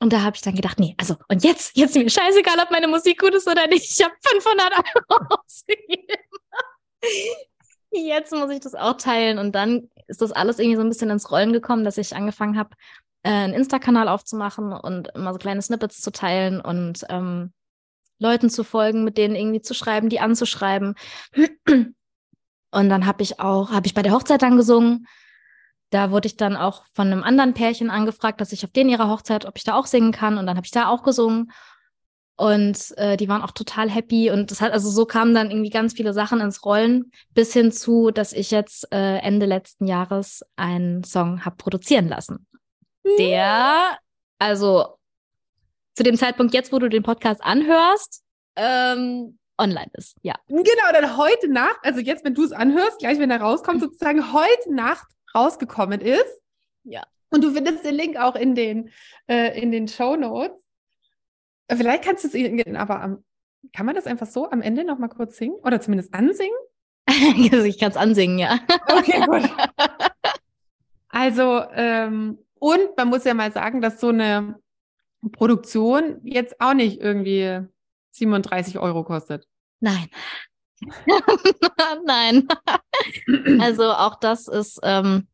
Und 0.00 0.12
da 0.12 0.22
habe 0.22 0.36
ich 0.36 0.42
dann 0.42 0.54
gedacht, 0.54 0.78
nee, 0.78 0.94
also 0.98 1.16
und 1.28 1.42
jetzt, 1.42 1.76
jetzt 1.76 1.96
ist 1.96 2.02
mir 2.02 2.10
scheißegal, 2.10 2.58
ob 2.62 2.70
meine 2.70 2.88
Musik 2.88 3.20
gut 3.20 3.34
ist 3.34 3.48
oder 3.48 3.66
nicht. 3.66 3.90
Ich 3.90 4.04
habe 4.04 4.14
500 4.22 4.72
Euro 5.08 5.40
ausgegeben 5.44 6.18
jetzt 7.90 8.32
muss 8.32 8.50
ich 8.50 8.60
das 8.60 8.74
auch 8.74 8.96
teilen. 8.96 9.38
Und 9.38 9.54
dann 9.54 9.88
ist 10.06 10.22
das 10.22 10.32
alles 10.32 10.58
irgendwie 10.58 10.76
so 10.76 10.82
ein 10.82 10.88
bisschen 10.88 11.10
ins 11.10 11.30
Rollen 11.30 11.52
gekommen, 11.52 11.84
dass 11.84 11.98
ich 11.98 12.14
angefangen 12.14 12.58
habe, 12.58 12.70
äh, 13.22 13.30
einen 13.30 13.54
Insta-Kanal 13.54 14.08
aufzumachen 14.08 14.72
und 14.72 15.08
immer 15.14 15.32
so 15.32 15.38
kleine 15.38 15.62
Snippets 15.62 16.00
zu 16.00 16.12
teilen 16.12 16.60
und 16.60 17.04
ähm, 17.08 17.52
Leuten 18.18 18.50
zu 18.50 18.64
folgen, 18.64 19.04
mit 19.04 19.18
denen 19.18 19.36
irgendwie 19.36 19.62
zu 19.62 19.74
schreiben, 19.74 20.08
die 20.08 20.20
anzuschreiben. 20.20 20.94
Und 22.70 22.88
dann 22.88 23.06
habe 23.06 23.22
ich 23.22 23.40
auch, 23.40 23.70
habe 23.70 23.86
ich 23.86 23.94
bei 23.94 24.02
der 24.02 24.12
Hochzeit 24.12 24.42
dann 24.42 24.56
gesungen. 24.56 25.06
Da 25.90 26.10
wurde 26.10 26.26
ich 26.26 26.36
dann 26.36 26.56
auch 26.56 26.84
von 26.92 27.06
einem 27.06 27.22
anderen 27.22 27.54
Pärchen 27.54 27.88
angefragt, 27.90 28.40
dass 28.40 28.52
ich 28.52 28.64
auf 28.64 28.70
denen 28.72 28.90
ihrer 28.90 29.08
Hochzeit, 29.08 29.46
ob 29.46 29.56
ich 29.56 29.64
da 29.64 29.74
auch 29.74 29.86
singen 29.86 30.12
kann. 30.12 30.36
Und 30.36 30.46
dann 30.46 30.56
habe 30.56 30.66
ich 30.66 30.70
da 30.72 30.88
auch 30.88 31.02
gesungen. 31.02 31.50
Und 32.36 32.96
äh, 32.98 33.16
die 33.16 33.28
waren 33.28 33.42
auch 33.42 33.52
total 33.52 33.90
happy. 33.90 34.30
Und 34.30 34.50
das 34.50 34.60
hat, 34.60 34.72
also 34.72 34.90
so 34.90 35.06
kamen 35.06 35.34
dann 35.34 35.50
irgendwie 35.50 35.70
ganz 35.70 35.94
viele 35.94 36.12
Sachen 36.12 36.40
ins 36.40 36.64
Rollen, 36.64 37.10
bis 37.30 37.52
hin 37.52 37.72
zu, 37.72 38.10
dass 38.10 38.32
ich 38.32 38.50
jetzt 38.50 38.92
äh, 38.92 39.16
Ende 39.18 39.46
letzten 39.46 39.86
Jahres 39.86 40.44
einen 40.56 41.02
Song 41.04 41.44
habe 41.44 41.56
produzieren 41.56 42.06
lassen. 42.06 42.46
Der, 43.18 43.98
also 44.38 44.97
zu 45.98 46.04
dem 46.04 46.16
Zeitpunkt 46.16 46.54
jetzt, 46.54 46.72
wo 46.72 46.78
du 46.78 46.88
den 46.88 47.02
Podcast 47.02 47.42
anhörst, 47.42 48.22
ähm, 48.54 49.36
online 49.58 49.90
ist, 49.94 50.16
ja. 50.22 50.36
Genau, 50.46 50.92
dann 50.92 51.16
heute 51.16 51.48
Nacht, 51.48 51.80
also 51.82 51.98
jetzt, 51.98 52.24
wenn 52.24 52.34
du 52.34 52.44
es 52.44 52.52
anhörst, 52.52 53.00
gleich 53.00 53.18
wenn 53.18 53.32
er 53.32 53.40
rauskommt, 53.40 53.80
sozusagen 53.80 54.32
heute 54.32 54.72
Nacht 54.72 55.08
rausgekommen 55.34 56.00
ist. 56.00 56.40
Ja. 56.84 57.02
Und 57.30 57.42
du 57.42 57.50
findest 57.50 57.84
den 57.84 57.96
Link 57.96 58.16
auch 58.16 58.36
in 58.36 58.54
den, 58.54 58.90
äh, 59.26 59.60
in 59.60 59.72
den 59.72 59.88
Show 59.88 60.14
Notes. 60.14 60.64
Vielleicht 61.68 62.04
kannst 62.04 62.22
du 62.22 62.28
es, 62.28 62.76
aber 62.76 63.02
am, 63.02 63.24
kann 63.72 63.84
man 63.84 63.96
das 63.96 64.06
einfach 64.06 64.28
so 64.28 64.48
am 64.48 64.62
Ende 64.62 64.84
noch 64.84 64.98
mal 64.98 65.08
kurz 65.08 65.36
singen 65.36 65.56
oder 65.64 65.80
zumindest 65.80 66.14
ansingen? 66.14 66.56
also 67.08 67.64
ich 67.64 67.80
kann 67.80 67.90
es 67.90 67.96
ansingen, 67.96 68.38
ja. 68.38 68.60
Okay, 68.86 69.20
gut. 69.26 69.50
Also, 71.08 71.64
ähm, 71.72 72.38
und 72.60 72.96
man 72.96 73.08
muss 73.08 73.24
ja 73.24 73.34
mal 73.34 73.50
sagen, 73.50 73.80
dass 73.80 73.98
so 73.98 74.10
eine 74.10 74.60
Produktion 75.32 76.20
jetzt 76.22 76.60
auch 76.60 76.74
nicht 76.74 77.00
irgendwie 77.00 77.66
37 78.12 78.78
Euro 78.78 79.04
kostet. 79.04 79.46
Nein. 79.80 80.08
Nein. 82.04 82.46
also 83.60 83.92
auch 83.92 84.16
das 84.16 84.48
ist 84.48 84.78
ähm, 84.82 85.26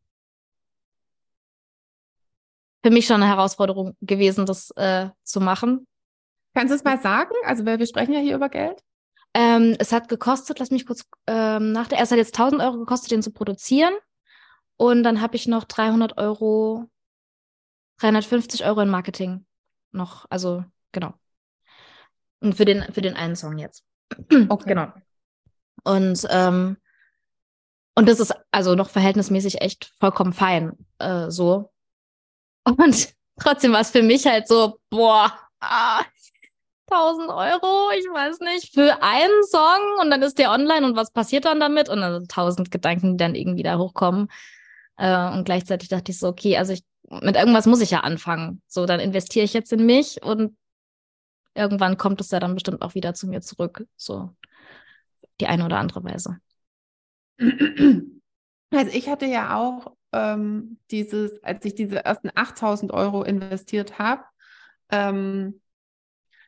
für 2.83 2.91
mich 2.91 3.05
schon 3.07 3.21
eine 3.21 3.27
Herausforderung 3.27 3.95
gewesen, 4.01 4.45
das 4.45 4.71
äh, 4.71 5.09
zu 5.23 5.39
machen. 5.39 5.87
Kannst 6.53 6.71
du 6.71 6.75
es 6.75 6.83
mal 6.83 7.01
sagen? 7.01 7.33
Also, 7.43 7.65
wir 7.65 7.85
sprechen 7.85 8.13
ja 8.13 8.19
hier 8.19 8.35
über 8.35 8.49
Geld. 8.49 8.79
Ähm, 9.33 9.75
es 9.79 9.91
hat 9.91 10.07
gekostet, 10.07 10.59
lass 10.59 10.71
mich 10.71 10.85
kurz 10.85 11.03
ähm, 11.27 11.73
nachdenken. 11.73 12.03
Es 12.03 12.11
hat 12.11 12.17
jetzt 12.17 12.39
1000 12.39 12.61
Euro 12.61 12.77
gekostet, 12.77 13.11
den 13.11 13.21
zu 13.21 13.31
produzieren. 13.31 13.93
Und 14.77 15.03
dann 15.03 15.21
habe 15.21 15.35
ich 15.35 15.47
noch 15.47 15.65
300 15.65 16.17
Euro, 16.17 16.89
350 17.99 18.65
Euro 18.65 18.81
in 18.81 18.89
Marketing 18.89 19.45
noch. 19.95 20.25
Also, 20.29 20.63
genau. 20.91 21.13
Und 22.39 22.55
für 22.55 22.65
den, 22.65 22.83
für 22.93 23.01
den 23.01 23.15
einen 23.15 23.35
Song 23.35 23.57
jetzt. 23.57 23.83
Okay. 24.49 24.69
Genau. 24.69 24.93
Und, 25.83 26.25
ähm, 26.29 26.77
und 27.95 28.09
das 28.09 28.19
ist 28.19 28.33
also 28.51 28.75
noch 28.75 28.89
verhältnismäßig 28.89 29.61
echt 29.61 29.93
vollkommen 29.99 30.33
fein, 30.33 30.73
äh, 30.99 31.29
so. 31.29 31.71
Und 32.65 33.13
trotzdem 33.39 33.73
war 33.73 33.81
es 33.81 33.91
für 33.91 34.01
mich 34.01 34.25
halt 34.25 34.47
so, 34.47 34.79
boah, 34.89 35.31
ah, 35.59 36.03
8000 36.87 37.29
Euro, 37.29 37.91
ich 37.97 38.05
weiß 38.05 38.39
nicht, 38.41 38.73
für 38.73 39.01
einen 39.01 39.43
Song 39.43 39.99
und 40.01 40.09
dann 40.11 40.21
ist 40.21 40.37
der 40.37 40.51
online 40.51 40.85
und 40.85 40.95
was 40.95 41.11
passiert 41.11 41.45
dann 41.45 41.59
damit? 41.59 41.89
Und 41.89 42.01
dann 42.01 42.27
tausend 42.27 42.71
Gedanken, 42.71 43.11
die 43.11 43.17
dann 43.17 43.35
irgendwie 43.35 43.63
da 43.63 43.77
hochkommen. 43.77 44.29
Äh, 44.97 45.29
und 45.31 45.45
gleichzeitig 45.45 45.89
dachte 45.89 46.11
ich 46.11 46.19
so, 46.19 46.27
okay, 46.27 46.57
also 46.57 46.73
ich, 46.73 46.83
mit 47.09 47.35
irgendwas 47.35 47.65
muss 47.65 47.81
ich 47.81 47.91
ja 47.91 48.01
anfangen. 48.01 48.61
So, 48.67 48.85
dann 48.85 48.99
investiere 48.99 49.45
ich 49.45 49.53
jetzt 49.53 49.71
in 49.71 49.85
mich 49.85 50.23
und 50.23 50.57
irgendwann 51.53 51.97
kommt 51.97 52.21
es 52.21 52.31
ja 52.31 52.39
dann 52.39 52.53
bestimmt 52.53 52.81
auch 52.81 52.95
wieder 52.95 53.13
zu 53.13 53.27
mir 53.27 53.41
zurück. 53.41 53.85
So, 53.95 54.35
die 55.39 55.47
eine 55.47 55.65
oder 55.65 55.77
andere 55.77 56.03
Weise. 56.03 56.39
Also 58.71 58.91
ich 58.91 59.07
hatte 59.07 59.25
ja 59.25 59.55
auch 59.55 59.95
ähm, 60.11 60.79
dieses, 60.91 61.41
als 61.43 61.63
ich 61.65 61.75
diese 61.75 62.03
ersten 62.03 62.29
8000 62.33 62.91
Euro 62.91 63.23
investiert 63.23 63.99
habe, 63.99 64.23
ähm, 64.89 65.61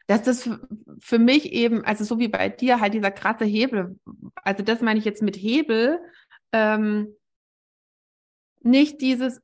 dass 0.07 0.23
das 0.23 0.49
für 0.99 1.19
mich 1.19 1.51
eben, 1.51 1.83
also 1.83 2.03
so 2.03 2.17
wie 2.17 2.29
bei 2.29 2.49
dir, 2.49 2.79
halt 2.79 2.93
dieser 2.93 3.11
krasse 3.11 3.45
Hebel, 3.45 3.99
also 4.35 4.63
das 4.63 4.81
meine 4.81 4.99
ich 4.99 5.05
jetzt 5.05 5.21
mit 5.21 5.35
Hebel, 5.35 5.99
ähm, 6.53 7.15
nicht 8.61 9.01
dieses, 9.01 9.41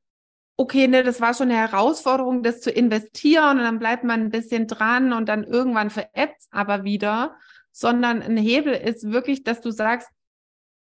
okay, 0.58 0.88
ne, 0.88 1.04
das 1.04 1.20
war 1.20 1.34
schon 1.34 1.50
eine 1.50 1.60
Herausforderung, 1.60 2.44
das 2.44 2.62
zu 2.62 2.72
investieren 2.72 3.58
und 3.58 3.64
dann 3.64 3.80
bleibt 3.80 4.04
man 4.04 4.22
ein 4.22 4.30
bisschen 4.30 4.68
dran 4.68 5.14
und 5.14 5.28
dann 5.28 5.44
irgendwann 5.44 5.90
veräppt 5.90 6.42
es 6.42 6.48
aber 6.52 6.84
wieder, 6.84 7.38
sondern 7.72 8.22
ein 8.22 8.38
Hebel 8.38 8.74
ist 8.74 9.12
wirklich, 9.12 9.44
dass 9.44 9.62
du 9.62 9.72
sagst, 9.72 10.10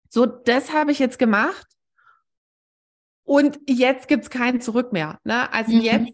so, 0.10 0.26
das 0.26 0.72
habe 0.72 0.92
ich 0.92 1.00
jetzt 1.00 1.18
gemacht 1.18 1.68
und 3.24 3.60
jetzt 3.68 4.08
gibt's 4.08 4.30
kein 4.30 4.62
Zurück 4.62 4.94
mehr. 4.94 5.20
Ne? 5.24 5.52
Also 5.52 5.76
mhm. 5.76 5.82
jetzt, 5.82 6.14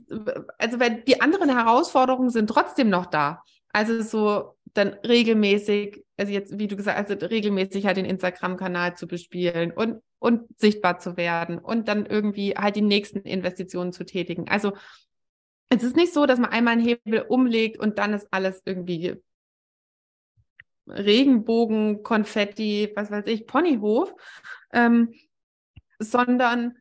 also 0.57 0.79
weil 0.79 1.01
die 1.01 1.19
anderen 1.19 1.49
Herausforderungen 1.49 2.29
sind 2.29 2.47
trotzdem 2.47 2.89
noch 2.89 3.05
da. 3.05 3.43
Also 3.73 4.01
so 4.01 4.55
dann 4.73 4.93
regelmäßig, 5.05 6.05
also 6.17 6.31
jetzt, 6.31 6.57
wie 6.57 6.67
du 6.67 6.77
gesagt 6.77 6.97
hast, 6.97 7.11
also 7.11 7.25
regelmäßig 7.25 7.85
halt 7.85 7.97
den 7.97 8.05
Instagram-Kanal 8.05 8.95
zu 8.95 9.07
bespielen 9.07 9.71
und, 9.71 10.01
und 10.21 10.47
sichtbar 10.59 10.99
zu 10.99 11.17
werden 11.17 11.57
und 11.57 11.87
dann 11.87 12.05
irgendwie 12.05 12.51
halt 12.51 12.75
die 12.75 12.83
nächsten 12.83 13.21
Investitionen 13.21 13.91
zu 13.91 14.05
tätigen. 14.05 14.47
Also 14.47 14.73
es 15.69 15.81
ist 15.81 15.95
nicht 15.95 16.13
so, 16.13 16.27
dass 16.27 16.37
man 16.37 16.51
einmal 16.51 16.73
einen 16.73 16.85
Hebel 16.85 17.25
umlegt 17.27 17.79
und 17.79 17.97
dann 17.97 18.13
ist 18.13 18.27
alles 18.29 18.61
irgendwie 18.63 19.15
Regenbogen, 20.87 22.03
Konfetti, 22.03 22.91
was 22.95 23.09
weiß 23.09 23.25
ich, 23.25 23.47
Ponyhof, 23.47 24.13
ähm, 24.71 25.11
sondern 25.97 26.75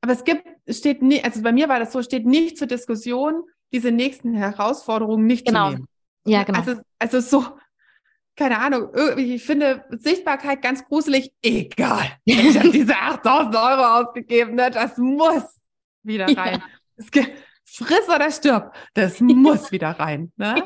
aber 0.00 0.12
es 0.12 0.22
gibt, 0.22 0.46
steht 0.68 1.02
nicht, 1.02 1.24
also 1.24 1.42
bei 1.42 1.50
mir 1.50 1.68
war 1.68 1.80
das 1.80 1.92
so, 1.92 2.02
steht 2.02 2.24
nicht 2.24 2.56
zur 2.56 2.68
Diskussion, 2.68 3.42
diese 3.72 3.90
nächsten 3.90 4.34
Herausforderungen 4.34 5.26
nicht 5.26 5.46
genau. 5.46 5.70
zu 5.70 5.74
nehmen. 5.74 5.88
Ja, 6.26 6.44
genau. 6.44 6.60
Also, 6.60 6.80
also 7.00 7.20
so, 7.20 7.46
keine 8.36 8.58
Ahnung, 8.58 8.90
ich 9.16 9.44
finde 9.44 9.84
Sichtbarkeit 9.90 10.60
ganz 10.62 10.84
gruselig, 10.84 11.32
egal. 11.42 12.18
Ich 12.24 12.58
habe 12.58 12.70
diese 12.72 12.96
8000 12.96 13.54
Euro 13.56 13.84
ausgegeben, 14.00 14.54
ne? 14.54 14.70
das 14.70 14.98
muss 14.98 15.60
wieder 16.02 16.26
rein. 16.36 16.62
Ja. 17.12 17.22
Friss 17.66 18.08
oder 18.08 18.30
stirb, 18.30 18.74
das 18.94 19.20
muss 19.20 19.72
wieder 19.72 19.90
rein. 19.90 20.32
Ne? 20.36 20.62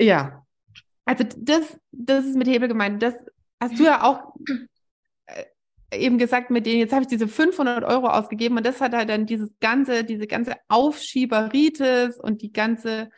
Ja. 0.00 0.44
Also 1.04 1.24
das, 1.36 1.78
das 1.90 2.24
ist 2.24 2.36
mit 2.36 2.48
Hebel 2.48 2.68
gemeint. 2.68 3.02
Das 3.02 3.14
hast 3.60 3.78
du 3.78 3.84
ja 3.84 4.02
auch 4.02 4.34
eben 5.92 6.18
gesagt, 6.18 6.50
mit 6.50 6.66
denen, 6.66 6.80
jetzt 6.80 6.92
habe 6.92 7.02
ich 7.02 7.08
diese 7.08 7.28
500 7.28 7.84
Euro 7.84 8.08
ausgegeben 8.08 8.56
und 8.56 8.66
das 8.66 8.80
hat 8.80 8.92
halt 8.92 9.08
dann 9.08 9.26
dieses 9.26 9.50
ganze, 9.60 10.04
diese 10.04 10.26
ganze 10.26 10.56
Aufschieberitis 10.68 12.18
und 12.18 12.42
die 12.42 12.52
ganze 12.52 13.10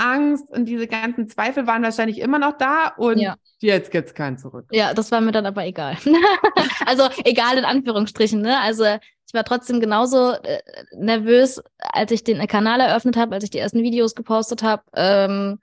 Angst 0.00 0.50
und 0.50 0.64
diese 0.66 0.86
ganzen 0.86 1.28
Zweifel 1.28 1.66
waren 1.66 1.82
wahrscheinlich 1.82 2.18
immer 2.18 2.38
noch 2.38 2.56
da 2.56 2.88
und 2.96 3.18
ja. 3.18 3.36
jetzt 3.60 3.94
es 3.94 4.14
keinen 4.14 4.38
zurück. 4.38 4.66
Ja, 4.72 4.94
das 4.94 5.12
war 5.12 5.20
mir 5.20 5.32
dann 5.32 5.46
aber 5.46 5.64
egal. 5.64 5.96
also 6.86 7.08
egal 7.24 7.58
in 7.58 7.64
Anführungsstrichen, 7.64 8.40
ne? 8.40 8.58
Also 8.60 8.84
ich 8.84 9.34
war 9.34 9.44
trotzdem 9.44 9.80
genauso 9.80 10.32
äh, 10.32 10.60
nervös, 10.96 11.62
als 11.78 12.10
ich 12.10 12.24
den 12.24 12.44
Kanal 12.46 12.80
eröffnet 12.80 13.16
habe, 13.16 13.34
als 13.34 13.44
ich 13.44 13.50
die 13.50 13.58
ersten 13.58 13.82
Videos 13.82 14.14
gepostet 14.14 14.62
habe. 14.62 14.82
Ähm, 14.94 15.60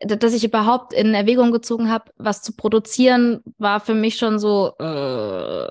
dass 0.00 0.34
ich 0.34 0.44
überhaupt 0.44 0.92
in 0.92 1.14
Erwägung 1.14 1.52
gezogen 1.52 1.90
habe, 1.90 2.10
was 2.16 2.42
zu 2.42 2.56
produzieren, 2.56 3.42
war 3.58 3.78
für 3.80 3.94
mich 3.94 4.16
schon 4.16 4.38
so, 4.38 4.72
äh, 4.78 5.68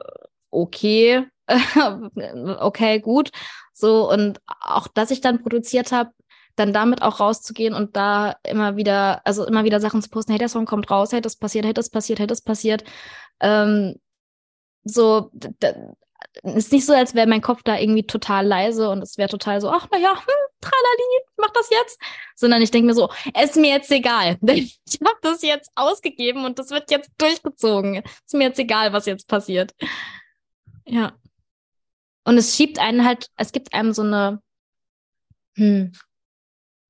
okay, 0.51 1.25
okay, 2.59 2.99
gut. 2.99 3.31
So, 3.73 4.09
und 4.11 4.39
auch, 4.61 4.87
dass 4.87 5.11
ich 5.11 5.21
dann 5.21 5.41
produziert 5.41 5.91
habe, 5.91 6.11
dann 6.55 6.73
damit 6.73 7.01
auch 7.01 7.19
rauszugehen 7.19 7.73
und 7.73 7.95
da 7.95 8.35
immer 8.43 8.75
wieder, 8.75 9.21
also 9.25 9.45
immer 9.45 9.63
wieder 9.63 9.79
Sachen 9.79 10.01
zu 10.01 10.09
posten, 10.09 10.31
hey, 10.31 10.39
der 10.39 10.49
Song 10.49 10.65
kommt 10.65 10.89
raus, 10.91 11.11
hey, 11.11 11.21
das 11.21 11.35
passiert, 11.35 11.65
hey, 11.65 11.73
das 11.73 11.89
passiert, 11.89 12.19
hey, 12.19 12.27
das 12.27 12.41
passiert. 12.41 12.83
Ähm, 13.39 13.95
so, 14.83 15.31
ist 16.43 16.71
nicht 16.71 16.85
so, 16.85 16.93
als 16.93 17.13
wäre 17.13 17.27
mein 17.27 17.41
Kopf 17.41 17.61
da 17.63 17.77
irgendwie 17.77 18.05
total 18.05 18.45
leise 18.45 18.89
und 18.89 19.01
es 19.01 19.17
wäre 19.17 19.29
total 19.29 19.61
so, 19.61 19.69
ach, 19.69 19.89
naja, 19.91 20.15
hm, 20.15 20.51
tralali, 20.61 21.23
mach 21.37 21.51
das 21.51 21.69
jetzt. 21.69 21.99
Sondern 22.35 22.61
ich 22.61 22.71
denke 22.71 22.87
mir 22.87 22.93
so, 22.93 23.09
ist 23.41 23.55
mir 23.55 23.71
jetzt 23.71 23.91
egal. 23.91 24.37
Ich 24.41 24.79
habe 25.03 25.19
das 25.21 25.41
jetzt 25.41 25.71
ausgegeben 25.75 26.45
und 26.45 26.59
das 26.59 26.69
wird 26.69 26.91
jetzt 26.91 27.11
durchgezogen. 27.17 28.03
Ist 28.25 28.33
mir 28.33 28.45
jetzt 28.45 28.59
egal, 28.59 28.93
was 28.93 29.05
jetzt 29.05 29.27
passiert. 29.27 29.73
Ja. 30.85 31.13
Und 32.23 32.37
es 32.37 32.55
schiebt 32.55 32.79
einen 32.79 33.05
halt, 33.05 33.27
es 33.37 33.51
gibt 33.51 33.73
einem 33.73 33.93
so 33.93 34.03
eine, 34.03 34.41
hm, 35.55 35.91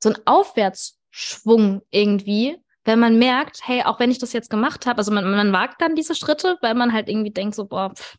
so 0.02 0.10
einen 0.10 0.22
Aufwärtsschwung 0.26 1.82
irgendwie, 1.92 2.58
wenn 2.84 3.00
man 3.00 3.20
merkt, 3.20 3.62
hey, 3.64 3.84
auch 3.84 4.00
wenn 4.00 4.12
ich 4.12 4.18
das 4.18 4.34
jetzt 4.34 4.50
gemacht 4.50 4.86
habe, 4.86 4.98
also 4.98 5.12
man, 5.12 5.30
man 5.30 5.54
wagt 5.54 5.82
dann 5.82 5.96
diese 5.96 6.16
Schritte, 6.16 6.58
weil 6.62 6.74
man 6.74 6.94
halt 6.94 7.10
irgendwie 7.10 7.32
denkt 7.32 7.56
so, 7.56 7.66
boah, 7.66 7.94
pff, 7.94 8.18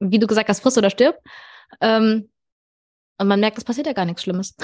wie 0.00 0.18
du 0.18 0.26
gesagt 0.26 0.48
hast, 0.48 0.60
friss 0.60 0.78
oder 0.78 0.90
stirb. 0.90 1.18
Ähm, 1.80 2.30
und 3.18 3.28
man 3.28 3.40
merkt, 3.40 3.58
es 3.58 3.64
passiert 3.64 3.86
ja 3.86 3.92
gar 3.92 4.04
nichts 4.04 4.22
Schlimmes. 4.22 4.54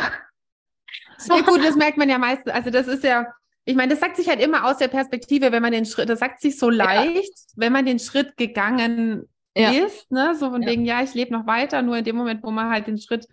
so. 1.18 1.34
Ja 1.34 1.42
gut, 1.42 1.64
das 1.64 1.76
merkt 1.76 1.96
man 1.96 2.08
ja 2.08 2.18
meistens. 2.18 2.52
Also 2.52 2.70
das 2.70 2.86
ist 2.86 3.02
ja, 3.02 3.26
ich 3.64 3.74
meine, 3.74 3.90
das 3.90 4.00
sagt 4.00 4.16
sich 4.16 4.28
halt 4.28 4.40
immer 4.40 4.66
aus 4.66 4.78
der 4.78 4.88
Perspektive, 4.88 5.50
wenn 5.52 5.62
man 5.62 5.72
den 5.72 5.86
Schritt, 5.86 6.08
das 6.08 6.18
sagt 6.18 6.40
sich 6.40 6.58
so 6.58 6.70
leicht, 6.70 7.16
ja. 7.16 7.52
wenn 7.56 7.72
man 7.72 7.86
den 7.86 7.98
Schritt 7.98 8.36
gegangen 8.36 9.28
ja. 9.56 9.70
ist, 9.70 10.10
ne? 10.10 10.34
So 10.34 10.50
von 10.50 10.62
ja. 10.62 10.68
wegen, 10.68 10.84
ja, 10.84 11.02
ich 11.02 11.14
lebe 11.14 11.32
noch 11.32 11.46
weiter, 11.46 11.82
nur 11.82 11.96
in 11.96 12.04
dem 12.04 12.16
Moment, 12.16 12.42
wo 12.42 12.50
man 12.50 12.70
halt 12.70 12.86
den 12.86 12.98
Schritt 12.98 13.26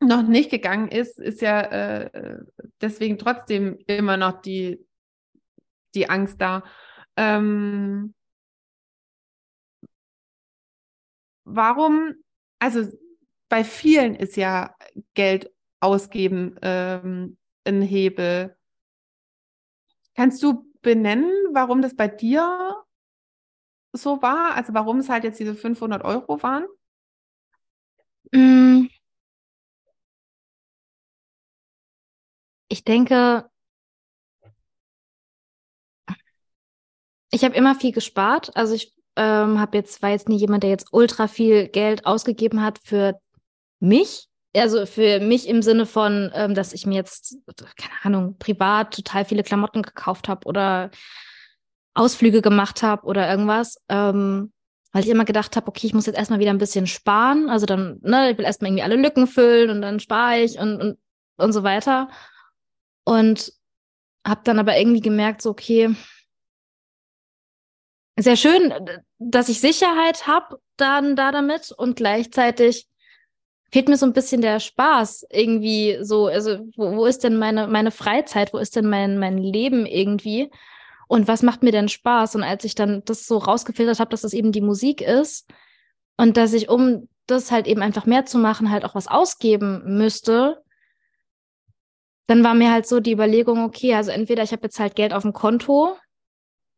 noch 0.00 0.22
nicht 0.22 0.50
gegangen 0.50 0.88
ist, 0.88 1.18
ist 1.18 1.40
ja 1.40 1.60
äh, 1.60 2.40
deswegen 2.80 3.18
trotzdem 3.18 3.78
immer 3.86 4.16
noch 4.16 4.40
die, 4.40 4.84
die 5.94 6.08
Angst 6.08 6.40
da. 6.40 6.64
Ähm, 7.16 8.14
warum, 11.44 12.14
also 12.58 12.86
bei 13.48 13.64
vielen 13.64 14.14
ist 14.14 14.36
ja 14.36 14.74
Geld 15.14 15.50
ausgeben 15.80 16.56
ähm, 16.62 17.38
ein 17.64 17.82
Hebel. 17.82 18.56
Kannst 20.14 20.42
du 20.42 20.70
benennen, 20.82 21.30
warum 21.52 21.82
das 21.82 21.94
bei 21.94 22.08
dir 22.08 22.84
so 23.92 24.20
war? 24.22 24.54
Also 24.54 24.74
warum 24.74 24.98
es 24.98 25.08
halt 25.08 25.24
jetzt 25.24 25.40
diese 25.40 25.54
500 25.54 26.04
Euro 26.04 26.42
waren? 26.42 26.66
Mm. 28.32 28.88
Ich 32.76 32.84
denke, 32.84 33.48
ich 37.30 37.42
habe 37.42 37.54
immer 37.54 37.74
viel 37.74 37.92
gespart. 37.92 38.54
Also 38.54 38.74
ich 38.74 38.92
ähm, 39.16 39.58
habe 39.58 39.78
jetzt, 39.78 40.02
war 40.02 40.10
jetzt 40.10 40.28
nie 40.28 40.36
jemand, 40.36 40.62
der 40.62 40.68
jetzt 40.68 40.88
ultra 40.92 41.26
viel 41.26 41.68
Geld 41.68 42.04
ausgegeben 42.04 42.62
hat 42.62 42.78
für 42.84 43.18
mich. 43.80 44.28
Also 44.54 44.84
für 44.84 45.20
mich 45.20 45.48
im 45.48 45.62
Sinne 45.62 45.86
von, 45.86 46.30
ähm, 46.34 46.54
dass 46.54 46.74
ich 46.74 46.84
mir 46.84 46.96
jetzt, 46.96 47.38
keine 47.78 47.94
Ahnung, 48.02 48.36
privat 48.38 48.94
total 48.94 49.24
viele 49.24 49.42
Klamotten 49.42 49.80
gekauft 49.80 50.28
habe 50.28 50.46
oder 50.46 50.90
Ausflüge 51.94 52.42
gemacht 52.42 52.82
habe 52.82 53.06
oder 53.06 53.26
irgendwas. 53.30 53.82
Ähm, 53.88 54.52
weil 54.92 55.02
ich 55.02 55.08
immer 55.08 55.24
gedacht 55.24 55.56
habe, 55.56 55.68
okay, 55.68 55.86
ich 55.86 55.94
muss 55.94 56.04
jetzt 56.04 56.18
erstmal 56.18 56.40
wieder 56.40 56.50
ein 56.50 56.58
bisschen 56.58 56.86
sparen. 56.86 57.48
Also 57.48 57.64
dann, 57.64 58.00
ne, 58.02 58.32
ich 58.32 58.36
will 58.36 58.44
erstmal 58.44 58.68
irgendwie 58.70 58.84
alle 58.84 58.96
Lücken 58.96 59.26
füllen 59.26 59.70
und 59.70 59.80
dann 59.80 59.98
spare 59.98 60.40
ich 60.40 60.58
und, 60.58 60.78
und, 60.78 60.98
und 61.38 61.52
so 61.52 61.62
weiter. 61.62 62.08
Und 63.06 63.52
habe 64.26 64.40
dann 64.44 64.58
aber 64.58 64.76
irgendwie 64.76 65.00
gemerkt, 65.00 65.40
so, 65.40 65.50
okay, 65.50 65.94
sehr 68.18 68.36
schön, 68.36 68.74
dass 69.18 69.48
ich 69.48 69.60
Sicherheit 69.60 70.26
habe 70.26 70.58
dann 70.76 71.16
da 71.16 71.30
damit. 71.30 71.70
Und 71.70 71.96
gleichzeitig 71.96 72.88
fehlt 73.70 73.88
mir 73.88 73.96
so 73.96 74.06
ein 74.06 74.12
bisschen 74.12 74.40
der 74.40 74.60
Spaß 74.60 75.26
irgendwie 75.30 75.98
so, 76.00 76.26
also 76.26 76.58
wo, 76.76 76.96
wo 76.96 77.06
ist 77.06 77.24
denn 77.24 77.36
meine, 77.36 77.66
meine 77.68 77.90
Freizeit, 77.90 78.52
wo 78.52 78.58
ist 78.58 78.74
denn 78.76 78.88
mein, 78.88 79.18
mein 79.18 79.38
Leben 79.38 79.86
irgendwie? 79.86 80.50
Und 81.08 81.28
was 81.28 81.42
macht 81.42 81.62
mir 81.62 81.72
denn 81.72 81.88
Spaß? 81.88 82.34
Und 82.34 82.42
als 82.42 82.64
ich 82.64 82.74
dann 82.74 83.04
das 83.04 83.26
so 83.26 83.38
rausgefiltert 83.38 84.00
habe, 84.00 84.10
dass 84.10 84.22
das 84.22 84.32
eben 84.32 84.50
die 84.50 84.60
Musik 84.60 85.00
ist 85.00 85.48
und 86.16 86.36
dass 86.36 86.52
ich, 86.52 86.68
um 86.68 87.08
das 87.26 87.50
halt 87.52 87.66
eben 87.66 87.82
einfach 87.82 88.06
mehr 88.06 88.24
zu 88.24 88.38
machen, 88.38 88.70
halt 88.70 88.84
auch 88.84 88.94
was 88.94 89.08
ausgeben 89.08 89.96
müsste, 89.96 90.62
dann 92.26 92.42
war 92.42 92.54
mir 92.54 92.72
halt 92.72 92.86
so 92.86 93.00
die 93.00 93.12
Überlegung, 93.12 93.64
okay, 93.64 93.94
also 93.94 94.10
entweder 94.10 94.42
ich 94.42 94.52
habe 94.52 94.62
jetzt 94.64 94.80
halt 94.80 94.96
Geld 94.96 95.12
auf 95.12 95.22
dem 95.22 95.32
Konto 95.32 95.96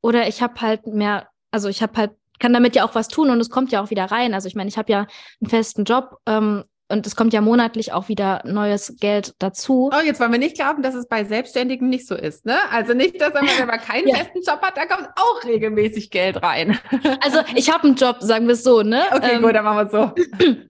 oder 0.00 0.28
ich 0.28 0.42
habe 0.42 0.60
halt 0.60 0.86
mehr, 0.86 1.28
also 1.50 1.68
ich 1.68 1.82
habe 1.82 1.96
halt, 1.96 2.10
kann 2.38 2.52
damit 2.52 2.76
ja 2.76 2.84
auch 2.84 2.94
was 2.94 3.08
tun 3.08 3.30
und 3.30 3.40
es 3.40 3.50
kommt 3.50 3.72
ja 3.72 3.82
auch 3.82 3.90
wieder 3.90 4.04
rein. 4.04 4.34
Also 4.34 4.46
ich 4.46 4.54
meine, 4.54 4.68
ich 4.68 4.78
habe 4.78 4.92
ja 4.92 5.06
einen 5.40 5.50
festen 5.50 5.84
Job 5.84 6.18
ähm, 6.26 6.64
und 6.90 7.06
es 7.06 7.16
kommt 7.16 7.32
ja 7.32 7.40
monatlich 7.40 7.92
auch 7.92 8.08
wieder 8.08 8.40
neues 8.44 8.94
Geld 8.98 9.34
dazu. 9.38 9.90
Oh, 9.92 10.00
jetzt 10.02 10.20
wollen 10.20 10.32
wir 10.32 10.38
nicht 10.38 10.56
glauben, 10.56 10.82
dass 10.82 10.94
es 10.94 11.06
bei 11.06 11.24
Selbstständigen 11.24 11.88
nicht 11.88 12.06
so 12.06 12.14
ist, 12.14 12.46
ne? 12.46 12.56
Also 12.70 12.94
nicht, 12.94 13.20
dass 13.20 13.34
wenn 13.34 13.66
man 13.66 13.80
keinen 13.80 14.08
ja. 14.08 14.16
festen 14.16 14.42
Job 14.42 14.60
hat, 14.62 14.76
da 14.76 14.86
kommt 14.86 15.08
auch 15.16 15.44
regelmäßig 15.44 16.10
Geld 16.10 16.42
rein. 16.42 16.78
Also 17.20 17.40
ich 17.54 17.72
habe 17.72 17.84
einen 17.84 17.96
Job, 17.96 18.18
sagen 18.20 18.46
wir 18.46 18.54
es 18.54 18.62
so, 18.62 18.82
ne? 18.82 19.02
Okay, 19.12 19.34
ähm, 19.34 19.42
gut, 19.42 19.54
dann 19.54 19.64
machen 19.64 19.76
wir 19.76 19.86
es 19.86 19.92
so. 19.92 20.54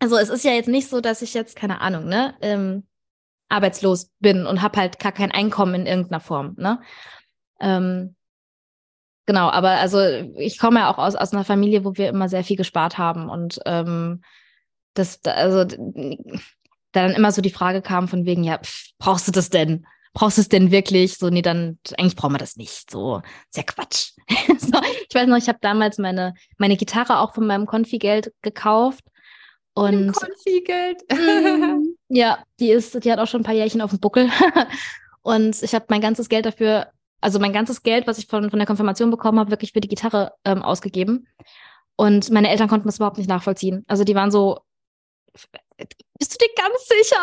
Also 0.00 0.16
es 0.16 0.28
ist 0.28 0.44
ja 0.44 0.52
jetzt 0.52 0.68
nicht 0.68 0.88
so, 0.88 1.00
dass 1.00 1.22
ich 1.22 1.34
jetzt, 1.34 1.56
keine 1.56 1.80
Ahnung, 1.80 2.06
ne? 2.06 2.34
Ähm, 2.40 2.84
arbeitslos 3.48 4.10
bin 4.20 4.46
und 4.46 4.62
habe 4.62 4.78
halt 4.78 4.98
gar 4.98 5.12
kein 5.12 5.32
Einkommen 5.32 5.74
in 5.74 5.86
irgendeiner 5.86 6.20
Form. 6.20 6.54
Ne? 6.56 6.80
Ähm, 7.60 8.14
genau, 9.26 9.48
aber 9.50 9.70
also 9.70 10.00
ich 10.36 10.58
komme 10.58 10.80
ja 10.80 10.92
auch 10.92 10.98
aus, 10.98 11.14
aus 11.14 11.32
einer 11.32 11.44
Familie, 11.44 11.84
wo 11.84 11.96
wir 11.96 12.08
immer 12.08 12.28
sehr 12.28 12.44
viel 12.44 12.56
gespart 12.56 12.98
haben 12.98 13.28
und 13.28 13.60
ähm, 13.66 14.22
das, 14.94 15.24
also 15.24 15.64
da 15.64 15.76
dann 16.92 17.12
immer 17.12 17.32
so 17.32 17.42
die 17.42 17.50
Frage 17.50 17.82
kam 17.82 18.08
von 18.08 18.24
wegen, 18.24 18.44
ja, 18.44 18.58
pff, 18.58 18.90
brauchst 18.98 19.28
du 19.28 19.32
das 19.32 19.50
denn? 19.50 19.86
Brauchst 20.14 20.38
du 20.38 20.42
es 20.42 20.48
denn 20.48 20.70
wirklich? 20.70 21.16
So, 21.18 21.28
nee, 21.28 21.42
dann 21.42 21.78
eigentlich 21.96 22.16
brauchen 22.16 22.32
wir 22.32 22.38
das 22.38 22.56
nicht. 22.56 22.90
So, 22.90 23.22
sehr 23.50 23.64
Quatsch. 23.64 24.12
so, 24.58 24.80
ich 25.08 25.14
weiß 25.14 25.28
noch, 25.28 25.36
ich 25.36 25.48
habe 25.48 25.58
damals 25.60 25.98
meine, 25.98 26.34
meine 26.56 26.76
Gitarre 26.76 27.20
auch 27.20 27.34
von 27.34 27.46
meinem 27.46 27.66
Konfi-Geld 27.66 28.32
gekauft 28.42 29.04
und 29.78 30.12
Konfigeld. 30.12 31.02
Mhm. 31.12 31.96
ja, 32.08 32.42
die 32.58 32.70
ist, 32.70 33.04
die 33.04 33.12
hat 33.12 33.18
auch 33.18 33.26
schon 33.26 33.40
ein 33.40 33.44
paar 33.44 33.54
Jährchen 33.54 33.80
auf 33.80 33.90
dem 33.90 34.00
Buckel. 34.00 34.30
und 35.22 35.62
ich 35.62 35.74
habe 35.74 35.86
mein 35.88 36.00
ganzes 36.00 36.28
Geld 36.28 36.46
dafür, 36.46 36.88
also 37.20 37.38
mein 37.38 37.52
ganzes 37.52 37.82
Geld, 37.82 38.06
was 38.06 38.18
ich 38.18 38.26
von, 38.26 38.50
von 38.50 38.58
der 38.58 38.66
Konfirmation 38.66 39.10
bekommen 39.10 39.38
habe, 39.38 39.50
wirklich 39.50 39.72
für 39.72 39.80
die 39.80 39.88
Gitarre 39.88 40.32
ähm, 40.44 40.62
ausgegeben. 40.62 41.28
Und 41.96 42.30
meine 42.30 42.50
Eltern 42.50 42.68
konnten 42.68 42.86
das 42.86 42.96
überhaupt 42.96 43.18
nicht 43.18 43.28
nachvollziehen. 43.28 43.84
Also 43.88 44.04
die 44.04 44.14
waren 44.14 44.30
so, 44.30 44.60
bist 46.18 46.34
du 46.34 46.44
dir 46.44 46.52
ganz 46.56 46.86
sicher? 46.86 47.22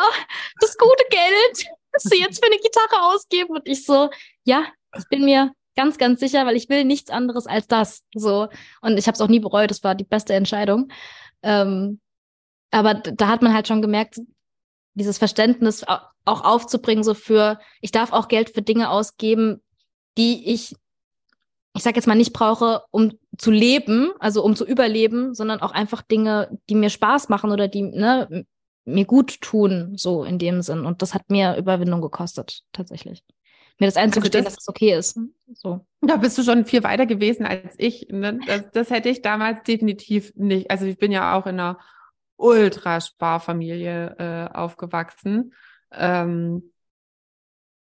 Das 0.59 0.77
gute 0.77 1.05
Geld, 1.09 1.67
das 1.91 2.03
du 2.03 2.17
jetzt 2.17 2.43
für 2.43 2.51
eine 2.51 2.61
Gitarre 2.61 3.13
ausgeben? 3.13 3.55
Und 3.55 3.67
ich 3.67 3.85
so, 3.85 4.09
ja, 4.43 4.65
ich 4.97 5.07
bin 5.09 5.25
mir 5.25 5.51
ganz, 5.75 5.97
ganz 5.97 6.19
sicher, 6.19 6.45
weil 6.45 6.55
ich 6.55 6.69
will 6.69 6.85
nichts 6.85 7.09
anderes 7.09 7.47
als 7.47 7.67
das. 7.67 8.03
So. 8.13 8.47
Und 8.81 8.97
ich 8.97 9.07
habe 9.07 9.15
es 9.15 9.21
auch 9.21 9.27
nie 9.27 9.39
bereut, 9.39 9.71
das 9.71 9.83
war 9.83 9.95
die 9.95 10.05
beste 10.05 10.33
Entscheidung. 10.33 10.89
Ähm, 11.43 11.99
aber 12.75 12.93
da 12.95 13.29
hat 13.29 13.41
man 13.41 13.53
halt 13.53 13.69
schon 13.69 13.81
gemerkt, 13.81 14.19
dieses 14.95 15.17
Verständnis 15.17 15.85
auch 15.87 16.43
aufzubringen, 16.43 17.05
so 17.05 17.13
für, 17.13 17.57
ich 17.79 17.91
darf 17.91 18.11
auch 18.11 18.27
Geld 18.27 18.49
für 18.49 18.61
Dinge 18.61 18.89
ausgeben, 18.89 19.61
die 20.17 20.51
ich, 20.53 20.75
ich 21.73 21.83
sag 21.83 21.95
jetzt 21.95 22.05
mal, 22.05 22.15
nicht 22.15 22.33
brauche, 22.33 22.83
um 22.91 23.13
zu 23.37 23.49
leben, 23.49 24.11
also 24.19 24.43
um 24.43 24.57
zu 24.57 24.65
überleben, 24.65 25.33
sondern 25.33 25.61
auch 25.61 25.71
einfach 25.71 26.01
Dinge, 26.01 26.57
die 26.69 26.75
mir 26.75 26.89
Spaß 26.89 27.29
machen 27.29 27.51
oder 27.51 27.69
die 27.69 27.83
ne, 27.83 28.45
mir 28.83 29.05
gut 29.05 29.39
tun, 29.39 29.93
so 29.95 30.25
in 30.25 30.37
dem 30.37 30.61
Sinn. 30.61 30.85
Und 30.85 31.01
das 31.01 31.13
hat 31.13 31.29
mir 31.29 31.55
Überwindung 31.55 32.01
gekostet, 32.01 32.63
tatsächlich. 32.73 33.23
Mir 33.79 33.87
das 33.87 33.95
einzugestehen, 33.97 34.45
also 34.45 34.49
das, 34.49 34.55
dass 34.55 34.63
es 34.63 34.69
okay 34.69 34.97
ist. 34.97 35.17
So. 35.53 35.85
Da 36.01 36.17
bist 36.17 36.37
du 36.37 36.43
schon 36.43 36.65
viel 36.65 36.83
weiter 36.83 37.05
gewesen 37.05 37.45
als 37.45 37.75
ich. 37.77 38.07
Ne? 38.09 38.39
Das, 38.45 38.69
das 38.71 38.89
hätte 38.89 39.07
ich 39.07 39.21
damals 39.21 39.63
definitiv 39.63 40.33
nicht. 40.35 40.71
Also 40.71 40.85
ich 40.85 40.97
bin 40.97 41.13
ja 41.13 41.37
auch 41.37 41.45
in 41.45 41.59
einer 41.59 41.77
Ultrasparfamilie 42.37 44.15
äh, 44.17 44.53
aufgewachsen. 44.53 45.53
Ähm, 45.91 46.71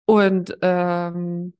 und 0.06 0.56
ähm, 0.60 1.54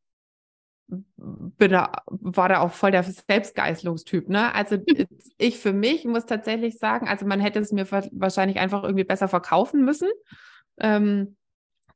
bin 0.86 1.72
da, 1.72 2.02
war 2.06 2.48
da 2.48 2.60
auch 2.60 2.72
voll 2.72 2.90
der 2.90 3.02
Selbstgeißelungstyp. 3.02 4.28
Ne? 4.28 4.54
Also 4.54 4.78
ich 5.38 5.58
für 5.58 5.72
mich 5.72 6.04
muss 6.04 6.26
tatsächlich 6.26 6.78
sagen, 6.78 7.08
also 7.08 7.26
man 7.26 7.40
hätte 7.40 7.58
es 7.58 7.72
mir 7.72 7.90
wahrscheinlich 7.90 8.58
einfach 8.58 8.82
irgendwie 8.82 9.04
besser 9.04 9.28
verkaufen 9.28 9.84
müssen. 9.84 10.08
Ähm, 10.78 11.36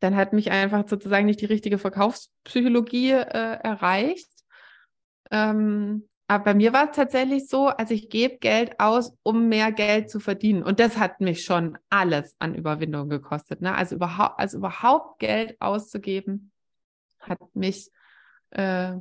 dann 0.00 0.16
hat 0.16 0.32
mich 0.32 0.50
einfach 0.50 0.88
sozusagen 0.88 1.26
nicht 1.26 1.40
die 1.40 1.46
richtige 1.46 1.78
Verkaufspsychologie 1.78 3.12
äh, 3.12 3.58
erreicht. 3.62 4.30
Ähm, 5.30 6.08
aber 6.30 6.44
bei 6.44 6.54
mir 6.54 6.74
war 6.74 6.90
es 6.90 6.96
tatsächlich 6.96 7.48
so, 7.48 7.68
also 7.68 7.94
ich 7.94 8.10
gebe 8.10 8.36
Geld 8.36 8.78
aus, 8.78 9.16
um 9.22 9.48
mehr 9.48 9.72
Geld 9.72 10.10
zu 10.10 10.20
verdienen. 10.20 10.62
Und 10.62 10.78
das 10.78 10.98
hat 10.98 11.22
mich 11.22 11.42
schon 11.42 11.78
alles 11.88 12.36
an 12.38 12.54
Überwindung 12.54 13.08
gekostet. 13.08 13.62
Ne? 13.62 13.74
Also, 13.74 13.96
überhaupt, 13.96 14.38
also 14.38 14.58
überhaupt 14.58 15.20
Geld 15.20 15.56
auszugeben, 15.58 16.52
hat 17.18 17.38
mich 17.54 17.90
äh, 18.50 18.92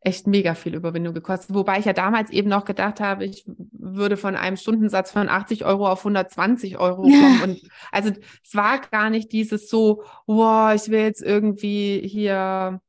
echt 0.00 0.26
mega 0.26 0.54
viel 0.54 0.74
Überwindung 0.74 1.12
gekostet. 1.12 1.54
Wobei 1.54 1.78
ich 1.78 1.84
ja 1.84 1.92
damals 1.92 2.30
eben 2.30 2.48
noch 2.48 2.64
gedacht 2.64 3.00
habe, 3.00 3.26
ich 3.26 3.44
würde 3.72 4.16
von 4.16 4.34
einem 4.34 4.56
Stundensatz 4.56 5.10
von 5.10 5.28
80 5.28 5.66
Euro 5.66 5.86
auf 5.86 6.00
120 6.00 6.78
Euro 6.78 7.02
kommen. 7.02 7.42
Und 7.42 7.60
also 7.92 8.12
es 8.42 8.54
war 8.54 8.80
gar 8.80 9.10
nicht 9.10 9.30
dieses 9.32 9.68
so, 9.68 10.04
wow, 10.26 10.72
ich 10.74 10.90
will 10.90 11.00
jetzt 11.00 11.22
irgendwie 11.22 12.00
hier 12.08 12.80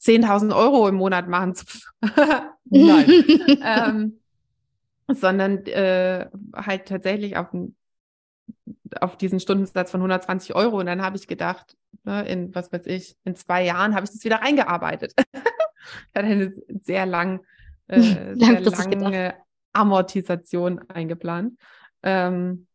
10.000 0.00 0.54
Euro 0.54 0.88
im 0.88 0.96
Monat 0.96 1.28
machen. 1.28 1.54
Nein. 2.64 3.24
ähm, 3.62 4.20
sondern 5.14 5.66
äh, 5.66 6.28
halt 6.54 6.86
tatsächlich 6.86 7.36
auf, 7.36 7.48
auf 9.00 9.16
diesen 9.16 9.40
Stundensatz 9.40 9.90
von 9.90 10.00
120 10.00 10.54
Euro. 10.54 10.78
Und 10.78 10.86
dann 10.86 11.02
habe 11.02 11.16
ich 11.16 11.26
gedacht, 11.26 11.76
ne, 12.04 12.26
in, 12.26 12.54
was 12.54 12.72
weiß 12.72 12.86
ich, 12.86 13.16
in 13.24 13.34
zwei 13.36 13.64
Jahren 13.64 13.94
habe 13.94 14.04
ich 14.04 14.10
das 14.10 14.24
wieder 14.24 14.36
reingearbeitet. 14.36 15.14
ich 15.32 15.40
hatte 16.14 16.26
eine 16.26 16.52
sehr 16.82 17.06
lang, 17.06 17.40
äh, 17.88 18.34
sehr 18.36 18.60
lange 18.60 19.34
Amortisation 19.72 20.78
eingeplant. 20.88 21.58
Ähm, 22.02 22.66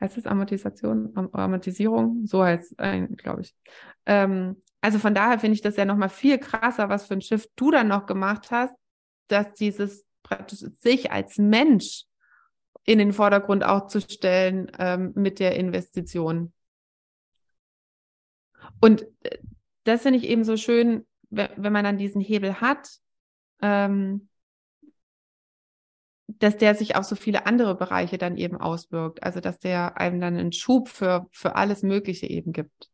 heißt 0.00 0.18
es 0.18 0.26
Amortisation? 0.26 1.12
Am 1.14 1.30
Amortisierung? 1.32 2.26
So 2.26 2.44
heißt 2.44 2.74
es, 2.78 3.16
glaube 3.16 3.42
ich. 3.42 3.54
Ähm, 4.06 4.56
also 4.80 4.98
von 4.98 5.14
daher 5.14 5.38
finde 5.38 5.54
ich 5.54 5.62
das 5.62 5.76
ja 5.76 5.84
nochmal 5.84 6.08
viel 6.10 6.38
krasser, 6.38 6.88
was 6.88 7.06
für 7.06 7.14
ein 7.14 7.22
Schiff 7.22 7.46
du 7.56 7.70
dann 7.70 7.88
noch 7.88 8.06
gemacht 8.06 8.50
hast, 8.50 8.74
dass 9.28 9.54
dieses 9.54 10.04
praktisch 10.22 10.60
sich 10.80 11.10
als 11.10 11.38
Mensch 11.38 12.04
in 12.84 12.98
den 12.98 13.12
Vordergrund 13.12 13.64
auch 13.64 13.86
zu 13.86 14.00
stellen 14.00 14.70
ähm, 14.78 15.12
mit 15.14 15.38
der 15.38 15.56
Investition. 15.56 16.52
Und 18.80 19.06
äh, 19.22 19.38
das 19.84 20.02
finde 20.02 20.18
ich 20.18 20.28
eben 20.28 20.44
so 20.44 20.56
schön, 20.56 21.06
wenn 21.30 21.72
man 21.72 21.84
dann 21.84 21.98
diesen 21.98 22.20
Hebel 22.20 22.60
hat, 22.60 22.88
ähm, 23.60 24.28
dass 26.26 26.56
der 26.56 26.74
sich 26.74 26.96
auf 26.96 27.04
so 27.04 27.16
viele 27.16 27.46
andere 27.46 27.74
Bereiche 27.74 28.18
dann 28.18 28.36
eben 28.36 28.56
auswirkt. 28.56 29.22
Also 29.22 29.40
dass 29.40 29.58
der 29.58 29.98
einem 29.98 30.20
dann 30.20 30.38
einen 30.38 30.52
Schub 30.52 30.88
für, 30.88 31.26
für 31.32 31.56
alles 31.56 31.82
Mögliche 31.82 32.26
eben 32.26 32.52
gibt. 32.52 32.90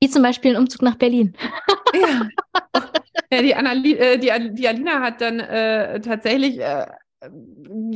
Wie 0.00 0.10
zum 0.10 0.22
Beispiel 0.22 0.54
ein 0.54 0.60
Umzug 0.60 0.82
nach 0.82 0.96
Berlin. 0.96 1.36
Ja, 1.94 2.28
ja 3.32 3.42
die, 3.42 3.54
Annali 3.54 3.94
äh, 3.94 4.18
die, 4.18 4.54
die 4.54 4.68
Alina 4.68 5.00
hat 5.00 5.20
dann 5.20 5.40
äh, 5.40 6.00
tatsächlich 6.00 6.58
äh, 6.58 6.86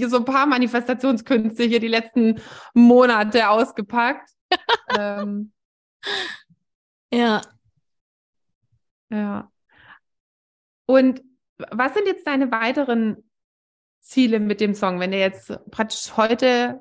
so 0.07 0.19
ein 0.19 0.25
paar 0.25 0.47
Manifestationskünste 0.47 1.65
hier 1.65 1.81
die 1.81 1.89
letzten 1.89 2.41
Monate 2.75 3.49
ausgepackt. 3.51 4.31
ähm, 4.99 5.53
ja. 7.13 7.43
Ja. 9.11 9.51
Und 10.87 11.23
was 11.59 11.95
sind 11.95 12.07
jetzt 12.07 12.27
deine 12.27 12.51
weiteren 12.53 13.26
Ziele 14.07 14.41
mit 14.41 14.61
dem 14.61 14.75
Song, 14.75 15.01
wenn 15.01 15.11
der 15.11 15.21
jetzt 15.21 15.53
praktisch 15.71 16.17
heute 16.17 16.81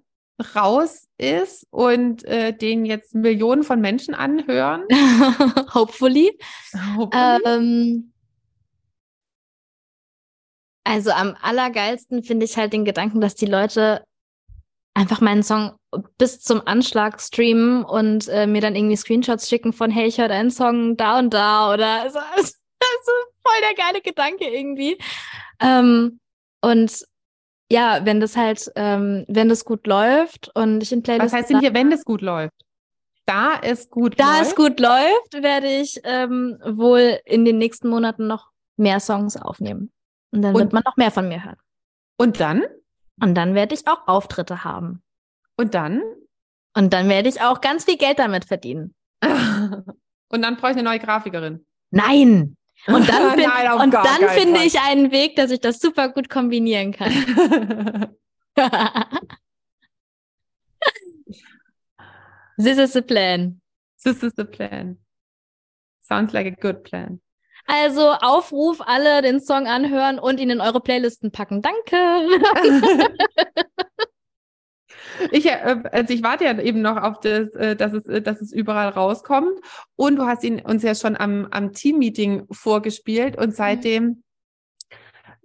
raus 0.55 1.07
ist 1.17 1.65
und 1.71 2.25
äh, 2.25 2.51
den 2.53 2.85
jetzt 2.85 3.15
Millionen 3.15 3.63
von 3.63 3.79
Menschen 3.79 4.13
anhören. 4.13 4.83
Hopefully. 5.73 6.37
Hopefully. 6.95 7.41
Ähm, 7.45 8.13
also 10.83 11.11
am 11.11 11.35
allergeilsten 11.41 12.21
finde 12.23 12.45
ich 12.45 12.57
halt 12.57 12.73
den 12.73 12.85
Gedanken, 12.85 13.21
dass 13.21 13.35
die 13.35 13.45
Leute 13.45 14.03
einfach 14.93 15.19
meinen 15.21 15.43
Song 15.43 15.77
bis 16.17 16.41
zum 16.41 16.65
Anschlag 16.65 17.19
streamen 17.21 17.83
und 17.83 18.27
äh, 18.27 18.45
mir 18.45 18.61
dann 18.61 18.75
irgendwie 18.75 18.95
Screenshots 18.95 19.49
schicken 19.49 19.73
von, 19.73 19.89
hey, 19.89 20.07
ich 20.07 20.17
höre 20.17 20.27
deinen 20.27 20.51
Song 20.51 20.95
da 20.97 21.19
und 21.19 21.33
da 21.33 21.73
oder 21.73 22.01
also, 22.01 22.19
also, 22.35 22.53
also 22.79 23.11
voll 23.41 23.61
der 23.61 23.73
geile 23.73 24.01
Gedanke 24.01 24.45
irgendwie. 24.45 24.97
Ähm, 25.59 26.19
und 26.61 27.05
ja, 27.71 28.01
wenn 28.03 28.19
das 28.19 28.37
halt, 28.37 28.71
ähm, 28.75 29.25
wenn 29.27 29.49
das 29.49 29.65
gut 29.65 29.87
läuft 29.87 30.51
und 30.55 30.81
ich 30.81 30.91
in 30.91 31.03
Playlists. 31.03 31.33
Was 31.33 31.39
heißt 31.39 31.49
denn 31.49 31.59
hier, 31.59 31.73
wenn 31.73 31.89
das 31.89 32.05
gut 32.05 32.21
läuft? 32.21 32.53
Da 33.25 33.59
es 33.61 33.89
gut 33.89 34.19
da 34.19 34.25
läuft. 34.25 34.39
Da 34.39 34.41
es 34.43 34.55
gut 34.55 34.79
läuft, 34.79 35.43
werde 35.43 35.67
ich 35.67 35.99
ähm, 36.03 36.59
wohl 36.63 37.19
in 37.25 37.43
den 37.43 37.57
nächsten 37.57 37.89
Monaten 37.89 38.27
noch 38.27 38.51
mehr 38.77 38.99
Songs 38.99 39.35
aufnehmen. 39.35 39.91
Und 40.31 40.43
dann 40.43 40.53
und, 40.53 40.61
wird 40.61 40.73
man 40.73 40.83
noch 40.85 40.97
mehr 40.97 41.11
von 41.11 41.27
mir 41.27 41.43
hören. 41.43 41.57
Und 42.17 42.39
dann? 42.39 42.63
Und 43.21 43.35
dann 43.35 43.55
werde 43.55 43.73
ich 43.73 43.87
auch 43.87 44.07
Auftritte 44.07 44.63
haben. 44.63 45.01
Und 45.57 45.73
dann? 45.73 46.03
Und 46.75 46.93
dann 46.93 47.09
werde 47.09 47.29
ich 47.29 47.41
auch 47.41 47.61
ganz 47.61 47.85
viel 47.85 47.97
Geld 47.97 48.19
damit 48.19 48.45
verdienen. 48.45 48.93
Und 49.23 50.41
dann 50.41 50.57
brauche 50.57 50.71
ich 50.71 50.77
eine 50.77 50.83
neue 50.83 50.99
Grafikerin. 50.99 51.65
Nein! 51.91 52.57
Und 52.87 53.09
dann, 53.09 53.35
bin, 53.35 53.45
Nein, 53.45 53.71
und 53.73 53.93
dann 53.93 54.29
finde 54.29 54.59
Fall. 54.59 54.67
ich 54.67 54.79
einen 54.79 55.11
Weg, 55.11 55.35
dass 55.35 55.51
ich 55.51 55.59
das 55.59 55.79
super 55.79 56.09
gut 56.09 56.29
kombinieren 56.29 56.91
kann. 56.91 57.11
This 62.57 62.77
is 62.77 62.93
the 62.93 63.01
plan. 63.01 63.61
This 64.03 64.23
is 64.23 64.33
the 64.37 64.45
plan. 64.45 64.97
Sounds 66.01 66.31
like 66.31 66.47
a 66.47 66.51
good 66.51 66.83
plan. 66.83 67.19
Also 67.67 68.11
Aufruf, 68.11 68.79
alle 68.79 69.21
den 69.23 69.39
Song 69.39 69.67
anhören 69.67 70.19
und 70.19 70.39
ihn 70.39 70.51
in 70.51 70.61
eure 70.61 70.79
Playlisten 70.79 71.31
packen. 71.31 71.61
Danke. 71.61 71.97
Ich, 75.31 75.45
äh, 75.47 75.81
also 75.91 76.13
ich 76.13 76.23
warte 76.23 76.45
ja 76.45 76.59
eben 76.59 76.81
noch 76.81 76.97
auf 76.97 77.19
das, 77.19 77.49
äh, 77.55 77.75
dass 77.75 77.93
es, 77.93 78.05
äh, 78.07 78.21
dass 78.21 78.41
es 78.41 78.51
überall 78.51 78.89
rauskommt. 78.89 79.59
Und 79.95 80.17
du 80.17 80.25
hast 80.25 80.43
ihn 80.43 80.59
uns 80.61 80.83
ja 80.83 80.95
schon 80.95 81.15
am, 81.17 81.47
am 81.51 81.73
Team-Meeting 81.73 82.47
vorgespielt 82.51 83.37
und 83.37 83.55
seitdem 83.55 84.23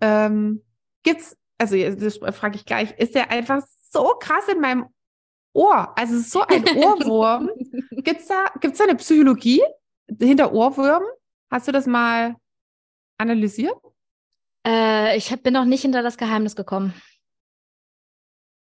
ähm, 0.01 0.63
gibt's, 1.03 1.37
also 1.59 1.77
jetzt- 1.77 2.03
das 2.03 2.19
frage 2.37 2.57
ich 2.57 2.65
gleich, 2.65 2.93
ist 2.99 3.15
der 3.15 3.31
einfach 3.31 3.63
so 3.91 4.15
krass 4.21 4.49
in 4.49 4.61
meinem 4.61 4.87
Ohr? 5.53 5.93
Also 5.99 6.15
es 6.15 6.21
ist 6.23 6.31
so 6.31 6.43
ein 6.43 6.65
Ohrwurm. 6.77 7.51
Gibt's 7.91 8.29
da, 8.29 8.47
gibt's 8.61 8.79
da 8.79 8.85
eine 8.85 8.95
Psychologie 8.97 9.63
hinter 10.21 10.53
Ohrwürmen? 10.53 11.09
Hast 11.51 11.69
du 11.69 11.73
das 11.73 11.87
mal 11.87 12.37
analysiert? 13.19 13.75
äh, 14.67 15.17
ich 15.17 15.33
hab, 15.33 15.43
bin 15.43 15.55
noch 15.55 15.65
nicht 15.65 15.83
hinter 15.83 16.03
das 16.03 16.17
Geheimnis 16.17 16.55
gekommen. 16.55 16.95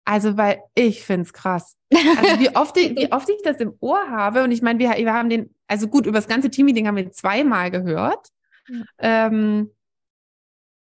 Also, 0.07 0.37
weil 0.37 0.63
ich 0.73 1.03
find's 1.03 1.33
krass. 1.33 1.75
Also, 1.93 2.39
wie 2.39 2.55
oft, 2.55 2.77
ich, 2.77 2.95
wie 2.95 3.11
oft 3.11 3.27
ich 3.29 3.41
das 3.43 3.57
im 3.57 3.73
Ohr 3.81 4.09
habe. 4.09 4.41
Und 4.45 4.53
ich 4.53 4.61
meine, 4.61 4.79
wir, 4.79 4.91
wir 4.91 5.13
haben 5.13 5.29
den, 5.29 5.53
also 5.67 5.89
gut, 5.89 6.05
über 6.05 6.17
das 6.17 6.29
ganze 6.29 6.49
Teammeeting 6.49 6.87
haben 6.87 6.95
wir 6.95 7.11
zweimal 7.11 7.71
gehört. 7.71 8.29
Ähm, 8.99 9.69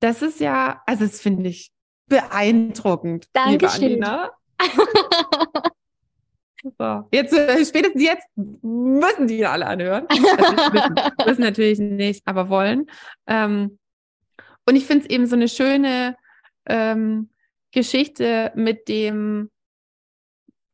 das 0.01 0.23
ist 0.23 0.41
ja, 0.41 0.83
also, 0.87 1.05
das 1.05 1.21
finde 1.21 1.51
ich 1.51 1.71
beeindruckend. 2.07 3.27
Dankeschön. 3.35 4.03
So. 6.79 7.09
Jetzt, 7.13 7.35
äh, 7.35 7.65
spätestens 7.65 8.03
jetzt 8.03 8.27
müssen 8.37 9.27
die 9.27 9.45
alle 9.45 9.67
anhören. 9.67 10.07
Also, 10.09 10.23
müssen, 10.73 10.95
müssen 11.27 11.43
natürlich 11.43 11.79
nicht, 11.79 12.23
aber 12.27 12.49
wollen. 12.49 12.87
Ähm, 13.27 13.79
und 14.65 14.77
ich 14.77 14.87
finde 14.87 15.05
es 15.05 15.11
eben 15.11 15.27
so 15.27 15.37
eine 15.37 15.49
schöne 15.49 16.17
ähm, 16.67 17.29
Geschichte 17.73 18.53
mit 18.55 18.89
dem, 18.89 19.51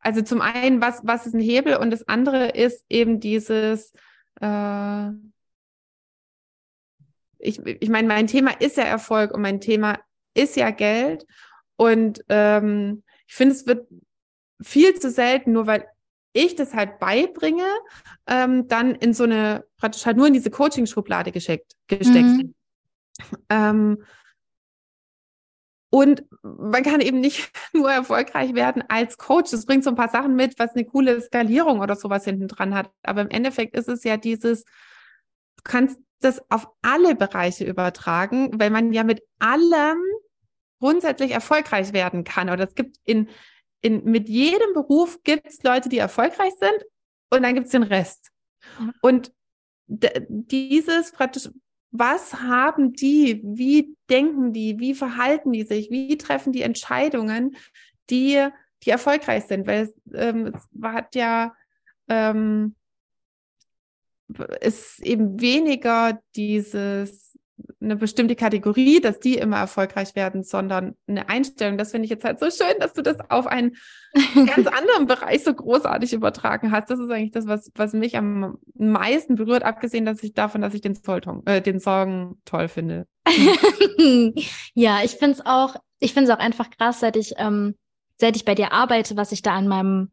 also 0.00 0.22
zum 0.22 0.40
einen, 0.40 0.80
was, 0.80 1.00
was 1.04 1.26
ist 1.26 1.34
ein 1.34 1.40
Hebel 1.40 1.76
und 1.76 1.90
das 1.90 2.08
andere 2.08 2.48
ist 2.48 2.84
eben 2.88 3.20
dieses, 3.20 3.92
äh, 4.40 5.10
ich, 7.38 7.64
ich 7.64 7.88
meine, 7.88 8.08
mein 8.08 8.26
Thema 8.26 8.52
ist 8.60 8.76
ja 8.76 8.84
Erfolg 8.84 9.32
und 9.32 9.42
mein 9.42 9.60
Thema 9.60 9.98
ist 10.34 10.56
ja 10.56 10.70
Geld 10.70 11.26
und 11.76 12.24
ähm, 12.28 13.02
ich 13.26 13.34
finde, 13.34 13.54
es 13.54 13.66
wird 13.66 13.88
viel 14.62 14.94
zu 14.94 15.10
selten, 15.10 15.52
nur 15.52 15.66
weil 15.66 15.86
ich 16.32 16.54
das 16.54 16.74
halt 16.74 16.98
beibringe, 16.98 17.66
ähm, 18.26 18.68
dann 18.68 18.94
in 18.94 19.14
so 19.14 19.24
eine, 19.24 19.64
praktisch 19.78 20.04
halt 20.06 20.16
nur 20.16 20.26
in 20.26 20.34
diese 20.34 20.50
Coaching-Schublade 20.50 21.32
geschickt, 21.32 21.72
gesteckt. 21.86 22.26
Mhm. 22.26 22.54
Ähm, 23.48 24.04
und 25.90 26.24
man 26.42 26.82
kann 26.82 27.00
eben 27.00 27.20
nicht 27.20 27.50
nur 27.72 27.90
erfolgreich 27.90 28.54
werden 28.54 28.82
als 28.88 29.18
Coach. 29.18 29.50
Das 29.50 29.66
bringt 29.66 29.84
so 29.84 29.90
ein 29.90 29.96
paar 29.96 30.10
Sachen 30.10 30.34
mit, 30.34 30.58
was 30.58 30.72
eine 30.74 30.84
coole 30.84 31.20
Skalierung 31.20 31.80
oder 31.80 31.96
sowas 31.96 32.24
hinten 32.24 32.48
dran 32.48 32.74
hat. 32.74 32.90
Aber 33.02 33.22
im 33.22 33.30
Endeffekt 33.30 33.76
ist 33.76 33.88
es 33.88 34.04
ja 34.04 34.16
dieses, 34.16 34.64
du 34.64 35.62
kannst 35.64 36.00
das 36.20 36.42
auf 36.50 36.68
alle 36.82 37.14
Bereiche 37.14 37.64
übertragen, 37.64 38.58
weil 38.58 38.70
man 38.70 38.92
ja 38.92 39.04
mit 39.04 39.22
allem 39.38 39.98
grundsätzlich 40.80 41.30
erfolgreich 41.32 41.92
werden 41.92 42.24
kann. 42.24 42.50
Oder 42.50 42.64
es 42.64 42.74
gibt 42.74 42.96
in, 43.04 43.28
in, 43.80 44.04
mit 44.04 44.28
jedem 44.28 44.72
Beruf 44.74 45.22
gibt 45.22 45.46
es 45.46 45.62
Leute, 45.62 45.88
die 45.88 45.98
erfolgreich 45.98 46.52
sind 46.58 46.84
und 47.30 47.42
dann 47.42 47.54
gibt 47.54 47.66
es 47.66 47.72
den 47.72 47.82
Rest. 47.82 48.30
Ja. 48.78 48.92
Und 49.02 49.32
dieses 49.88 51.12
praktisch, 51.12 51.48
was 51.98 52.34
haben 52.34 52.92
die, 52.92 53.40
wie 53.44 53.96
denken 54.08 54.52
die, 54.52 54.78
wie 54.78 54.94
verhalten 54.94 55.52
die 55.52 55.64
sich, 55.64 55.90
wie 55.90 56.16
treffen 56.16 56.52
die 56.52 56.62
Entscheidungen, 56.62 57.56
die, 58.10 58.48
die 58.82 58.90
erfolgreich 58.90 59.44
sind, 59.44 59.66
weil 59.66 59.84
es, 59.84 59.94
ähm, 60.14 60.52
es 60.54 60.68
hat 60.82 61.14
ja, 61.14 61.54
ähm, 62.08 62.74
ist 64.60 65.00
eben 65.00 65.40
weniger 65.40 66.20
dieses, 66.34 67.25
eine 67.80 67.96
bestimmte 67.96 68.36
Kategorie, 68.36 69.00
dass 69.00 69.20
die 69.20 69.36
immer 69.36 69.56
erfolgreich 69.56 70.14
werden, 70.14 70.42
sondern 70.42 70.96
eine 71.06 71.28
Einstellung. 71.28 71.78
Das 71.78 71.92
finde 71.92 72.04
ich 72.04 72.10
jetzt 72.10 72.24
halt 72.24 72.38
so 72.38 72.50
schön, 72.50 72.78
dass 72.80 72.92
du 72.92 73.02
das 73.02 73.18
auf 73.30 73.46
einen 73.46 73.76
ganz 74.34 74.66
anderen 74.66 75.06
Bereich 75.06 75.44
so 75.44 75.54
großartig 75.54 76.12
übertragen 76.12 76.72
hast. 76.72 76.90
Das 76.90 76.98
ist 76.98 77.10
eigentlich 77.10 77.32
das, 77.32 77.46
was, 77.46 77.70
was 77.74 77.92
mich 77.92 78.16
am 78.16 78.58
meisten 78.74 79.36
berührt, 79.36 79.62
abgesehen 79.62 80.04
dass 80.04 80.22
ich 80.22 80.34
davon, 80.34 80.60
dass 80.60 80.74
ich 80.74 80.80
den, 80.80 80.94
Song, 80.94 81.42
äh, 81.46 81.62
den 81.62 81.80
Song 81.80 82.38
toll 82.44 82.68
finde. 82.68 83.06
ja, 84.74 85.00
ich 85.02 85.12
finde 85.12 85.32
es 85.32 85.46
auch, 85.46 85.76
ich 85.98 86.12
finde 86.12 86.30
es 86.30 86.36
auch 86.36 86.42
einfach 86.42 86.70
krass, 86.70 87.00
seit 87.00 87.16
ich, 87.16 87.34
ähm, 87.38 87.74
seit 88.16 88.36
ich 88.36 88.44
bei 88.44 88.54
dir 88.54 88.72
arbeite, 88.72 89.16
was 89.16 89.30
sich 89.30 89.42
da 89.42 89.54
an 89.54 89.68
meinem, 89.68 90.10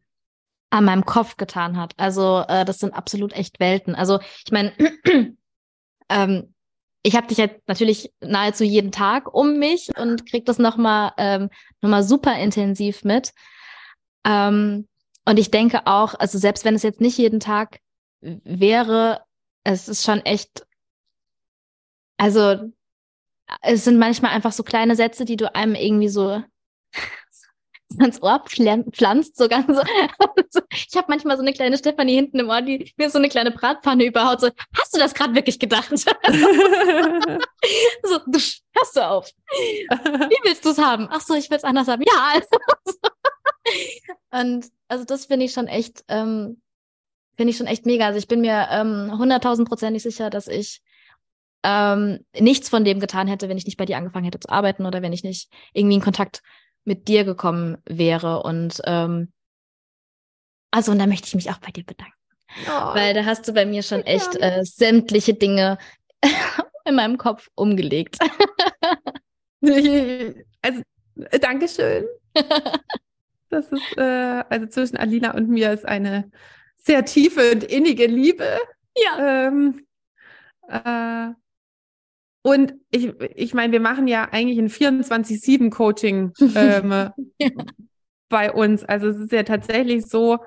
an 0.69 0.85
meinem 0.85 1.05
Kopf 1.05 1.37
getan 1.37 1.77
hat. 1.77 1.93
Also, 1.97 2.43
äh, 2.47 2.65
das 2.65 2.79
sind 2.79 2.93
absolut 2.93 3.33
echt 3.33 3.59
Welten. 3.59 3.95
Also, 3.95 4.19
ich 4.45 4.51
meine, 4.51 4.73
ähm, 6.09 6.52
ich 7.03 7.15
habe 7.17 7.27
dich 7.27 7.37
jetzt 7.37 7.67
natürlich 7.67 8.13
nahezu 8.21 8.63
jeden 8.63 8.91
Tag 8.91 9.33
um 9.33 9.59
mich 9.59 9.89
und 9.97 10.25
krieg 10.25 10.45
das 10.45 10.57
nochmal 10.57 11.11
ähm, 11.17 11.49
noch 11.81 11.89
mal 11.89 12.03
super 12.03 12.37
intensiv 12.39 13.03
mit. 13.03 13.33
Ähm, 14.25 14.87
und 15.25 15.37
ich 15.37 15.51
denke 15.51 15.85
auch, 15.85 16.15
also 16.15 16.37
selbst 16.37 16.63
wenn 16.63 16.75
es 16.75 16.83
jetzt 16.83 17.01
nicht 17.01 17.17
jeden 17.17 17.41
Tag 17.41 17.79
wäre, 18.21 19.21
es 19.65 19.89
ist 19.89 20.03
schon 20.03 20.21
echt, 20.21 20.65
also 22.17 22.71
es 23.61 23.83
sind 23.83 23.99
manchmal 23.99 24.31
einfach 24.31 24.53
so 24.53 24.63
kleine 24.63 24.95
Sätze, 24.95 25.25
die 25.25 25.35
du 25.35 25.53
einem 25.53 25.75
irgendwie 25.75 26.09
so 26.09 26.41
ins 27.99 28.21
Ohr 28.21 28.43
pflan- 28.45 28.91
pflanzt, 28.91 29.35
so 29.37 29.47
ganz. 29.47 29.67
Ich 30.71 30.95
habe 30.97 31.07
manchmal 31.09 31.35
so 31.37 31.41
eine 31.41 31.53
kleine 31.53 31.77
Stefanie 31.77 32.15
hinten 32.15 32.39
im 32.39 32.49
Ohr, 32.49 32.61
die 32.61 32.93
mir 32.97 33.09
so 33.09 33.17
eine 33.17 33.29
kleine 33.29 33.51
Bratpfanne 33.51 34.05
überhaut, 34.05 34.41
so, 34.41 34.49
hast 34.77 34.95
du 34.95 34.99
das 34.99 35.13
gerade 35.13 35.35
wirklich 35.35 35.59
gedacht? 35.59 35.89
so, 35.97 36.07
hörst 38.29 38.95
du 38.95 39.07
auf. 39.07 39.29
Wie 39.51 40.37
willst 40.43 40.65
du 40.65 40.69
es 40.69 40.77
haben? 40.77 41.07
Ach 41.09 41.21
so, 41.21 41.33
ich 41.35 41.49
will 41.49 41.57
es 41.57 41.63
anders 41.63 41.87
haben. 41.87 42.03
Ja, 42.03 42.33
also. 42.33 42.47
Und 44.31 44.67
also 44.87 45.05
das 45.05 45.25
finde 45.25 45.45
ich 45.45 45.53
schon 45.53 45.67
echt, 45.67 46.03
ähm, 46.07 46.61
finde 47.37 47.51
ich 47.51 47.57
schon 47.57 47.67
echt 47.67 47.85
mega. 47.85 48.05
Also 48.05 48.19
ich 48.19 48.27
bin 48.27 48.41
mir 48.41 48.67
ähm, 48.71 49.11
hunderttausendprozentig 49.17 50.03
sicher, 50.03 50.29
dass 50.29 50.47
ich 50.47 50.81
ähm, 51.63 52.19
nichts 52.37 52.69
von 52.69 52.83
dem 52.83 52.99
getan 52.99 53.27
hätte, 53.27 53.49
wenn 53.49 53.57
ich 53.57 53.65
nicht 53.65 53.77
bei 53.77 53.85
dir 53.85 53.97
angefangen 53.97 54.25
hätte 54.25 54.39
zu 54.39 54.49
arbeiten 54.49 54.85
oder 54.85 55.01
wenn 55.01 55.13
ich 55.13 55.23
nicht 55.23 55.49
irgendwie 55.73 55.95
in 55.95 56.01
Kontakt 56.01 56.41
mit 56.85 57.07
dir 57.07 57.23
gekommen 57.23 57.77
wäre. 57.85 58.43
Und 58.43 58.81
ähm, 58.85 59.31
also, 60.71 60.91
und 60.91 60.99
da 60.99 61.07
möchte 61.07 61.27
ich 61.27 61.35
mich 61.35 61.49
auch 61.51 61.59
bei 61.59 61.71
dir 61.71 61.83
bedanken. 61.83 62.13
Oh. 62.67 62.95
Weil 62.95 63.13
da 63.13 63.25
hast 63.25 63.47
du 63.47 63.53
bei 63.53 63.65
mir 63.65 63.83
schon 63.83 64.01
sehr 64.01 64.15
echt 64.15 64.35
äh, 64.35 64.61
sämtliche 64.63 65.33
Dinge 65.33 65.77
in 66.85 66.95
meinem 66.95 67.17
Kopf 67.17 67.49
umgelegt. 67.55 68.17
Also, 70.61 70.81
äh, 71.15 71.39
Dankeschön. 71.39 72.05
Das 73.49 73.71
ist, 73.71 73.97
äh, 73.97 74.43
also 74.49 74.65
zwischen 74.65 74.97
Alina 74.97 75.35
und 75.35 75.47
mir 75.47 75.71
ist 75.71 75.85
eine 75.85 76.31
sehr 76.75 77.05
tiefe 77.05 77.51
und 77.51 77.63
innige 77.63 78.07
Liebe. 78.07 78.57
ja. 78.97 79.47
Ähm, 79.47 79.85
äh, 80.67 81.33
und 82.43 82.73
ich, 82.91 83.13
ich 83.35 83.53
meine, 83.53 83.71
wir 83.71 83.79
machen 83.79 84.07
ja 84.07 84.27
eigentlich 84.31 84.59
ein 84.59 84.69
24-7-Coaching 84.69 86.33
ähm, 86.55 86.91
Ja. 87.39 87.49
bei 88.29 88.51
uns. 88.51 88.83
Also 88.83 89.07
es 89.07 89.17
ist 89.17 89.31
ja 89.31 89.43
tatsächlich 89.43 90.05
so, 90.05 90.39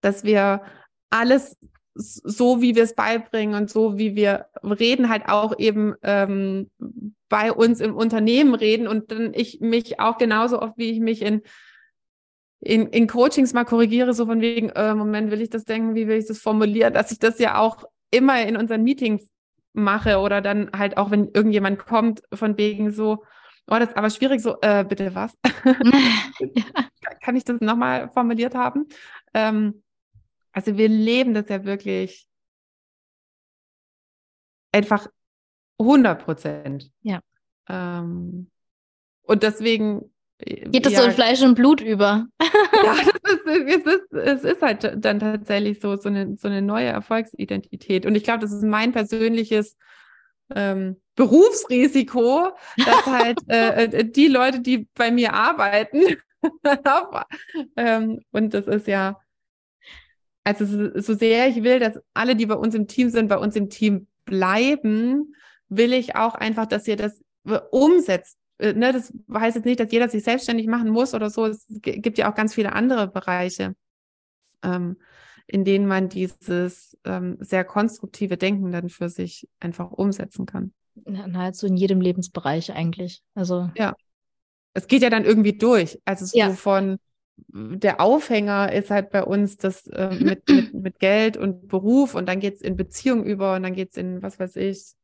dass 0.00 0.22
wir 0.24 0.62
alles 1.10 1.56
so, 1.94 2.60
wie 2.62 2.76
wir 2.76 2.84
es 2.84 2.94
beibringen 2.94 3.60
und 3.60 3.70
so, 3.70 3.98
wie 3.98 4.14
wir 4.14 4.46
reden, 4.62 5.08
halt 5.08 5.28
auch 5.28 5.58
eben 5.58 5.94
ähm, 6.02 6.70
bei 7.28 7.52
uns 7.52 7.80
im 7.80 7.96
Unternehmen 7.96 8.54
reden 8.54 8.86
und 8.86 9.10
dann 9.10 9.32
ich 9.34 9.60
mich 9.60 9.98
auch 9.98 10.18
genauso 10.18 10.60
oft, 10.60 10.76
wie 10.76 10.90
ich 10.90 11.00
mich 11.00 11.22
in, 11.22 11.42
in, 12.60 12.86
in 12.88 13.06
Coachings 13.08 13.54
mal 13.54 13.64
korrigiere, 13.64 14.14
so 14.14 14.26
von 14.26 14.40
wegen, 14.40 14.68
äh, 14.70 14.94
Moment, 14.94 15.30
will 15.30 15.40
ich 15.40 15.50
das 15.50 15.64
denken, 15.64 15.94
wie 15.94 16.06
will 16.06 16.18
ich 16.18 16.26
das 16.26 16.38
formulieren, 16.38 16.94
dass 16.94 17.10
ich 17.10 17.18
das 17.18 17.38
ja 17.38 17.58
auch 17.58 17.82
immer 18.10 18.40
in 18.46 18.56
unseren 18.56 18.84
Meetings 18.84 19.28
mache 19.76 20.18
oder 20.18 20.40
dann 20.40 20.70
halt 20.76 20.96
auch, 20.96 21.10
wenn 21.10 21.30
irgendjemand 21.32 21.78
kommt, 21.78 22.22
von 22.32 22.56
wegen 22.58 22.90
so, 22.90 23.24
oh, 23.68 23.76
das 23.78 23.90
ist 23.90 23.96
aber 23.96 24.10
schwierig, 24.10 24.40
so, 24.40 24.56
äh, 24.62 24.84
bitte 24.84 25.14
was? 25.14 25.36
ja. 26.40 26.64
kann 27.20 27.36
ich 27.36 27.44
das 27.44 27.60
nochmal 27.60 28.10
formuliert 28.10 28.54
haben? 28.54 28.88
Ähm, 29.34 29.82
Also 30.52 30.76
wir 30.76 30.88
leben 30.88 31.34
das 31.34 31.48
ja 31.48 31.64
wirklich 31.64 32.26
einfach 34.72 35.08
100 35.78 36.24
Prozent. 36.24 36.90
Ja. 37.02 37.20
Ähm, 37.68 38.50
und 39.22 39.42
deswegen 39.42 40.10
Geht 40.38 40.84
das 40.84 40.92
ja, 40.92 41.00
so 41.00 41.06
in 41.06 41.12
Fleisch 41.12 41.42
und 41.42 41.54
Blut 41.54 41.80
über? 41.80 42.26
ja, 42.40 42.94
ist, 43.46 43.86
es, 43.86 43.94
ist, 43.94 44.12
es 44.12 44.44
ist 44.44 44.62
halt 44.62 45.04
dann 45.04 45.20
tatsächlich 45.20 45.80
so, 45.80 45.96
so 45.96 46.08
eine, 46.08 46.36
so 46.36 46.48
eine 46.48 46.62
neue 46.62 46.86
Erfolgsidentität. 46.86 48.06
Und 48.06 48.14
ich 48.14 48.24
glaube, 48.24 48.40
das 48.40 48.52
ist 48.52 48.62
mein 48.62 48.92
persönliches 48.92 49.76
ähm, 50.54 51.00
Berufsrisiko, 51.14 52.50
dass 52.76 53.06
halt 53.06 53.38
äh, 53.48 53.84
äh 53.84 54.04
die 54.04 54.28
Leute, 54.28 54.60
die 54.60 54.88
bei 54.94 55.10
mir 55.10 55.34
arbeiten, 55.34 56.02
ähm, 57.76 58.20
und 58.30 58.54
das 58.54 58.66
ist 58.66 58.86
ja, 58.86 59.20
also 60.44 61.00
so 61.00 61.14
sehr 61.14 61.48
ich 61.48 61.62
will, 61.62 61.80
dass 61.80 61.98
alle, 62.14 62.36
die 62.36 62.46
bei 62.46 62.54
uns 62.54 62.74
im 62.74 62.86
Team 62.86 63.10
sind, 63.10 63.28
bei 63.28 63.38
uns 63.38 63.56
im 63.56 63.68
Team 63.68 64.06
bleiben, 64.24 65.34
will 65.68 65.92
ich 65.92 66.14
auch 66.14 66.34
einfach, 66.34 66.66
dass 66.66 66.86
ihr 66.86 66.96
das 66.96 67.20
umsetzt 67.70 68.38
äh, 68.38 68.45
ne, 68.58 68.92
das 68.92 69.12
heißt 69.32 69.56
jetzt 69.56 69.64
nicht, 69.64 69.80
dass 69.80 69.92
jeder 69.92 70.08
sich 70.08 70.24
selbstständig 70.24 70.66
machen 70.66 70.90
muss 70.90 71.14
oder 71.14 71.30
so. 71.30 71.46
Es 71.46 71.66
gibt 71.68 72.18
ja 72.18 72.30
auch 72.30 72.34
ganz 72.34 72.54
viele 72.54 72.72
andere 72.72 73.08
Bereiche, 73.08 73.74
ähm, 74.62 74.96
in 75.46 75.64
denen 75.64 75.86
man 75.86 76.08
dieses 76.08 76.96
ähm, 77.04 77.36
sehr 77.40 77.64
konstruktive 77.64 78.36
Denken 78.36 78.72
dann 78.72 78.88
für 78.88 79.08
sich 79.08 79.48
einfach 79.60 79.90
umsetzen 79.92 80.46
kann. 80.46 80.72
Nahezu 81.04 81.66
in 81.66 81.76
jedem 81.76 82.00
Lebensbereich 82.00 82.72
eigentlich. 82.72 83.22
Also 83.34 83.70
ja, 83.76 83.94
es 84.72 84.86
geht 84.86 85.02
ja 85.02 85.10
dann 85.10 85.24
irgendwie 85.24 85.56
durch. 85.56 86.00
Also 86.04 86.24
so 86.24 86.38
ja. 86.38 86.50
von 86.50 86.98
der 87.48 88.00
Aufhänger 88.00 88.72
ist 88.72 88.90
halt 88.90 89.10
bei 89.10 89.22
uns 89.22 89.56
das 89.58 89.86
äh, 89.88 90.14
mit, 90.14 90.48
mit, 90.48 90.74
mit 90.74 90.98
Geld 90.98 91.36
und 91.36 91.68
Beruf 91.68 92.14
und 92.14 92.26
dann 92.26 92.40
geht's 92.40 92.62
in 92.62 92.76
Beziehung 92.76 93.24
über 93.24 93.56
und 93.56 93.62
dann 93.62 93.74
geht's 93.74 93.96
in, 93.96 94.22
was 94.22 94.38
weiß 94.38 94.56
ich, 94.56 94.94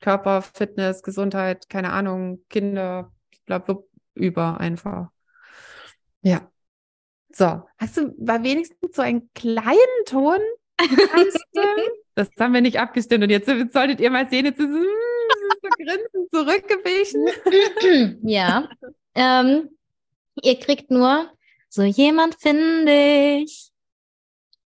Körper, 0.00 0.42
Fitness, 0.42 1.02
Gesundheit, 1.02 1.68
keine 1.68 1.92
Ahnung, 1.92 2.44
Kinder, 2.48 3.12
bla, 3.46 3.64
über 4.14 4.58
einfach. 4.60 5.08
Ja. 6.22 6.50
So, 7.30 7.62
hast 7.78 7.96
du 7.96 8.14
bei 8.18 8.42
wenigstens 8.42 8.96
so 8.96 9.02
einen 9.02 9.30
kleinen 9.34 10.04
Ton 10.06 10.40
Das 12.14 12.30
haben 12.38 12.54
wir 12.54 12.60
nicht 12.60 12.80
abgestimmt 12.80 13.24
und 13.24 13.30
jetzt, 13.30 13.48
jetzt 13.48 13.72
solltet 13.72 14.00
ihr 14.00 14.10
mal 14.10 14.28
sehen, 14.28 14.46
jetzt 14.46 14.58
ist 14.58 14.70
es 14.70 14.86
so 15.62 15.68
grinsend 15.70 16.30
zurückgewichen. 16.32 18.18
ja. 18.28 18.68
Ähm, 19.14 19.70
ihr 20.42 20.58
kriegt 20.58 20.90
nur 20.90 21.30
so 21.68 21.82
jemand 21.82 22.36
finde 22.40 23.42
ich 23.42 23.70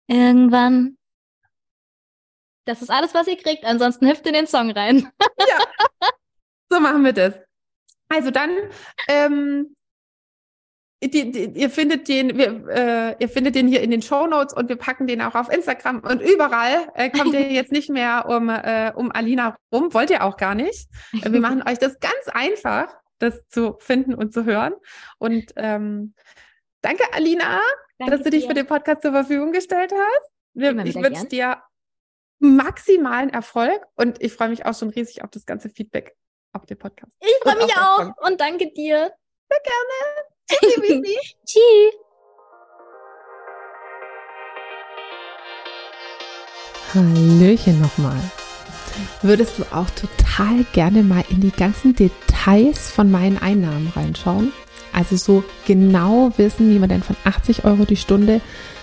irgendwann 0.08 0.98
das 2.66 2.82
ist 2.82 2.90
alles, 2.90 3.14
was 3.14 3.28
ihr 3.28 3.38
kriegt. 3.38 3.66
Ansonsten 3.66 4.08
hüpft 4.08 4.26
in 4.28 4.34
den 4.34 4.48
Song 4.48 4.72
rein. 4.72 5.10
ja. 5.40 6.08
So 6.70 6.80
machen 6.80 7.04
wir 7.04 7.14
das. 7.14 7.34
Also 8.10 8.32
dann, 8.32 8.52
ähm, 9.08 9.76
die, 11.04 11.32
die, 11.32 11.60
ihr 11.60 11.70
findet 11.70 12.08
den, 12.08 12.38
wir, 12.38 12.68
äh, 12.70 13.16
ihr 13.20 13.28
findet 13.28 13.56
den 13.56 13.68
hier 13.68 13.82
in 13.82 13.92
den 13.92 14.02
Show 14.02 14.28
Notes 14.28 14.54
und 14.54 14.70
wir 14.70 14.78
packen 14.78 15.08
den 15.08 15.22
auch 15.22 15.36
auf 15.36 15.52
Instagram 15.52 16.00
und 16.00 16.22
überall 16.22 16.90
äh, 16.96 17.10
kommt 17.10 17.34
ihr 17.34 17.42
jetzt 17.52 17.72
nicht 17.72 17.90
mehr 17.90 18.26
um, 18.28 18.50
äh, 18.50 18.94
um 18.96 19.12
Alina 19.12 19.58
rum. 19.74 19.94
Wollt 19.94 20.10
ihr 20.12 20.24
auch 20.24 20.38
gar 20.38 20.56
nicht. 20.56 20.88
Wir 21.12 21.42
machen 21.42 21.64
euch 21.68 21.80
das 21.80 22.00
ganz 22.00 22.28
einfach, 22.32 22.96
das 23.20 23.48
zu 23.50 23.76
finden 23.80 24.14
und 24.14 24.34
zu 24.34 24.46
hören. 24.46 24.74
Und 25.18 25.52
ähm, 25.56 26.14
danke, 26.82 27.04
Alina, 27.12 27.60
danke 27.98 28.16
dass 28.16 28.24
du 28.24 28.30
dich 28.30 28.44
dir. 28.44 28.50
für 28.50 28.56
den 28.56 28.68
Podcast 28.68 29.02
zur 29.02 29.12
Verfügung 29.12 29.52
gestellt 29.52 29.92
hast. 29.92 30.86
Ich 30.86 30.96
wünsche 30.96 31.26
dir 31.26 31.58
maximalen 32.40 33.30
Erfolg 33.30 33.86
und 33.96 34.22
ich 34.22 34.34
freue 34.34 34.50
mich 34.50 34.66
auch 34.66 34.76
schon 34.78 34.90
riesig 34.90 35.24
auf 35.24 35.30
das 35.32 35.46
ganze 35.46 35.70
Feedback 35.70 36.16
auf 36.54 36.66
den 36.66 36.78
Podcast. 36.78 37.16
Ich 37.20 37.36
freue 37.42 37.58
mich 37.58 37.76
auch 37.76 38.28
und 38.28 38.40
danke 38.40 38.72
dir. 38.74 39.12
Sehr 39.50 39.60
gerne. 39.64 41.04
Tschüssi. 41.04 41.18
Tschüss. 41.46 42.04
Hallöchen 46.94 47.82
nochmal. 47.82 48.20
Würdest 49.24 49.58
du 49.58 49.64
auch 49.72 49.90
total 49.90 50.64
gerne 50.74 51.02
mal 51.02 51.24
in 51.30 51.42
die 51.42 51.52
ganzen 51.52 51.96
Details 51.96 52.92
von 52.92 53.10
meinen 53.10 53.40
Einnahmen 53.40 53.92
reinschauen? 53.96 54.54
Also 54.94 55.16
so 55.16 55.44
genau 55.66 56.32
wissen, 56.38 56.70
wie 56.70 56.78
man 56.78 56.90
denn 56.90 57.02
von 57.02 57.16
80 57.24 57.66
Euro 57.66 57.86
die 57.86 57.98
Stunde 57.98 58.42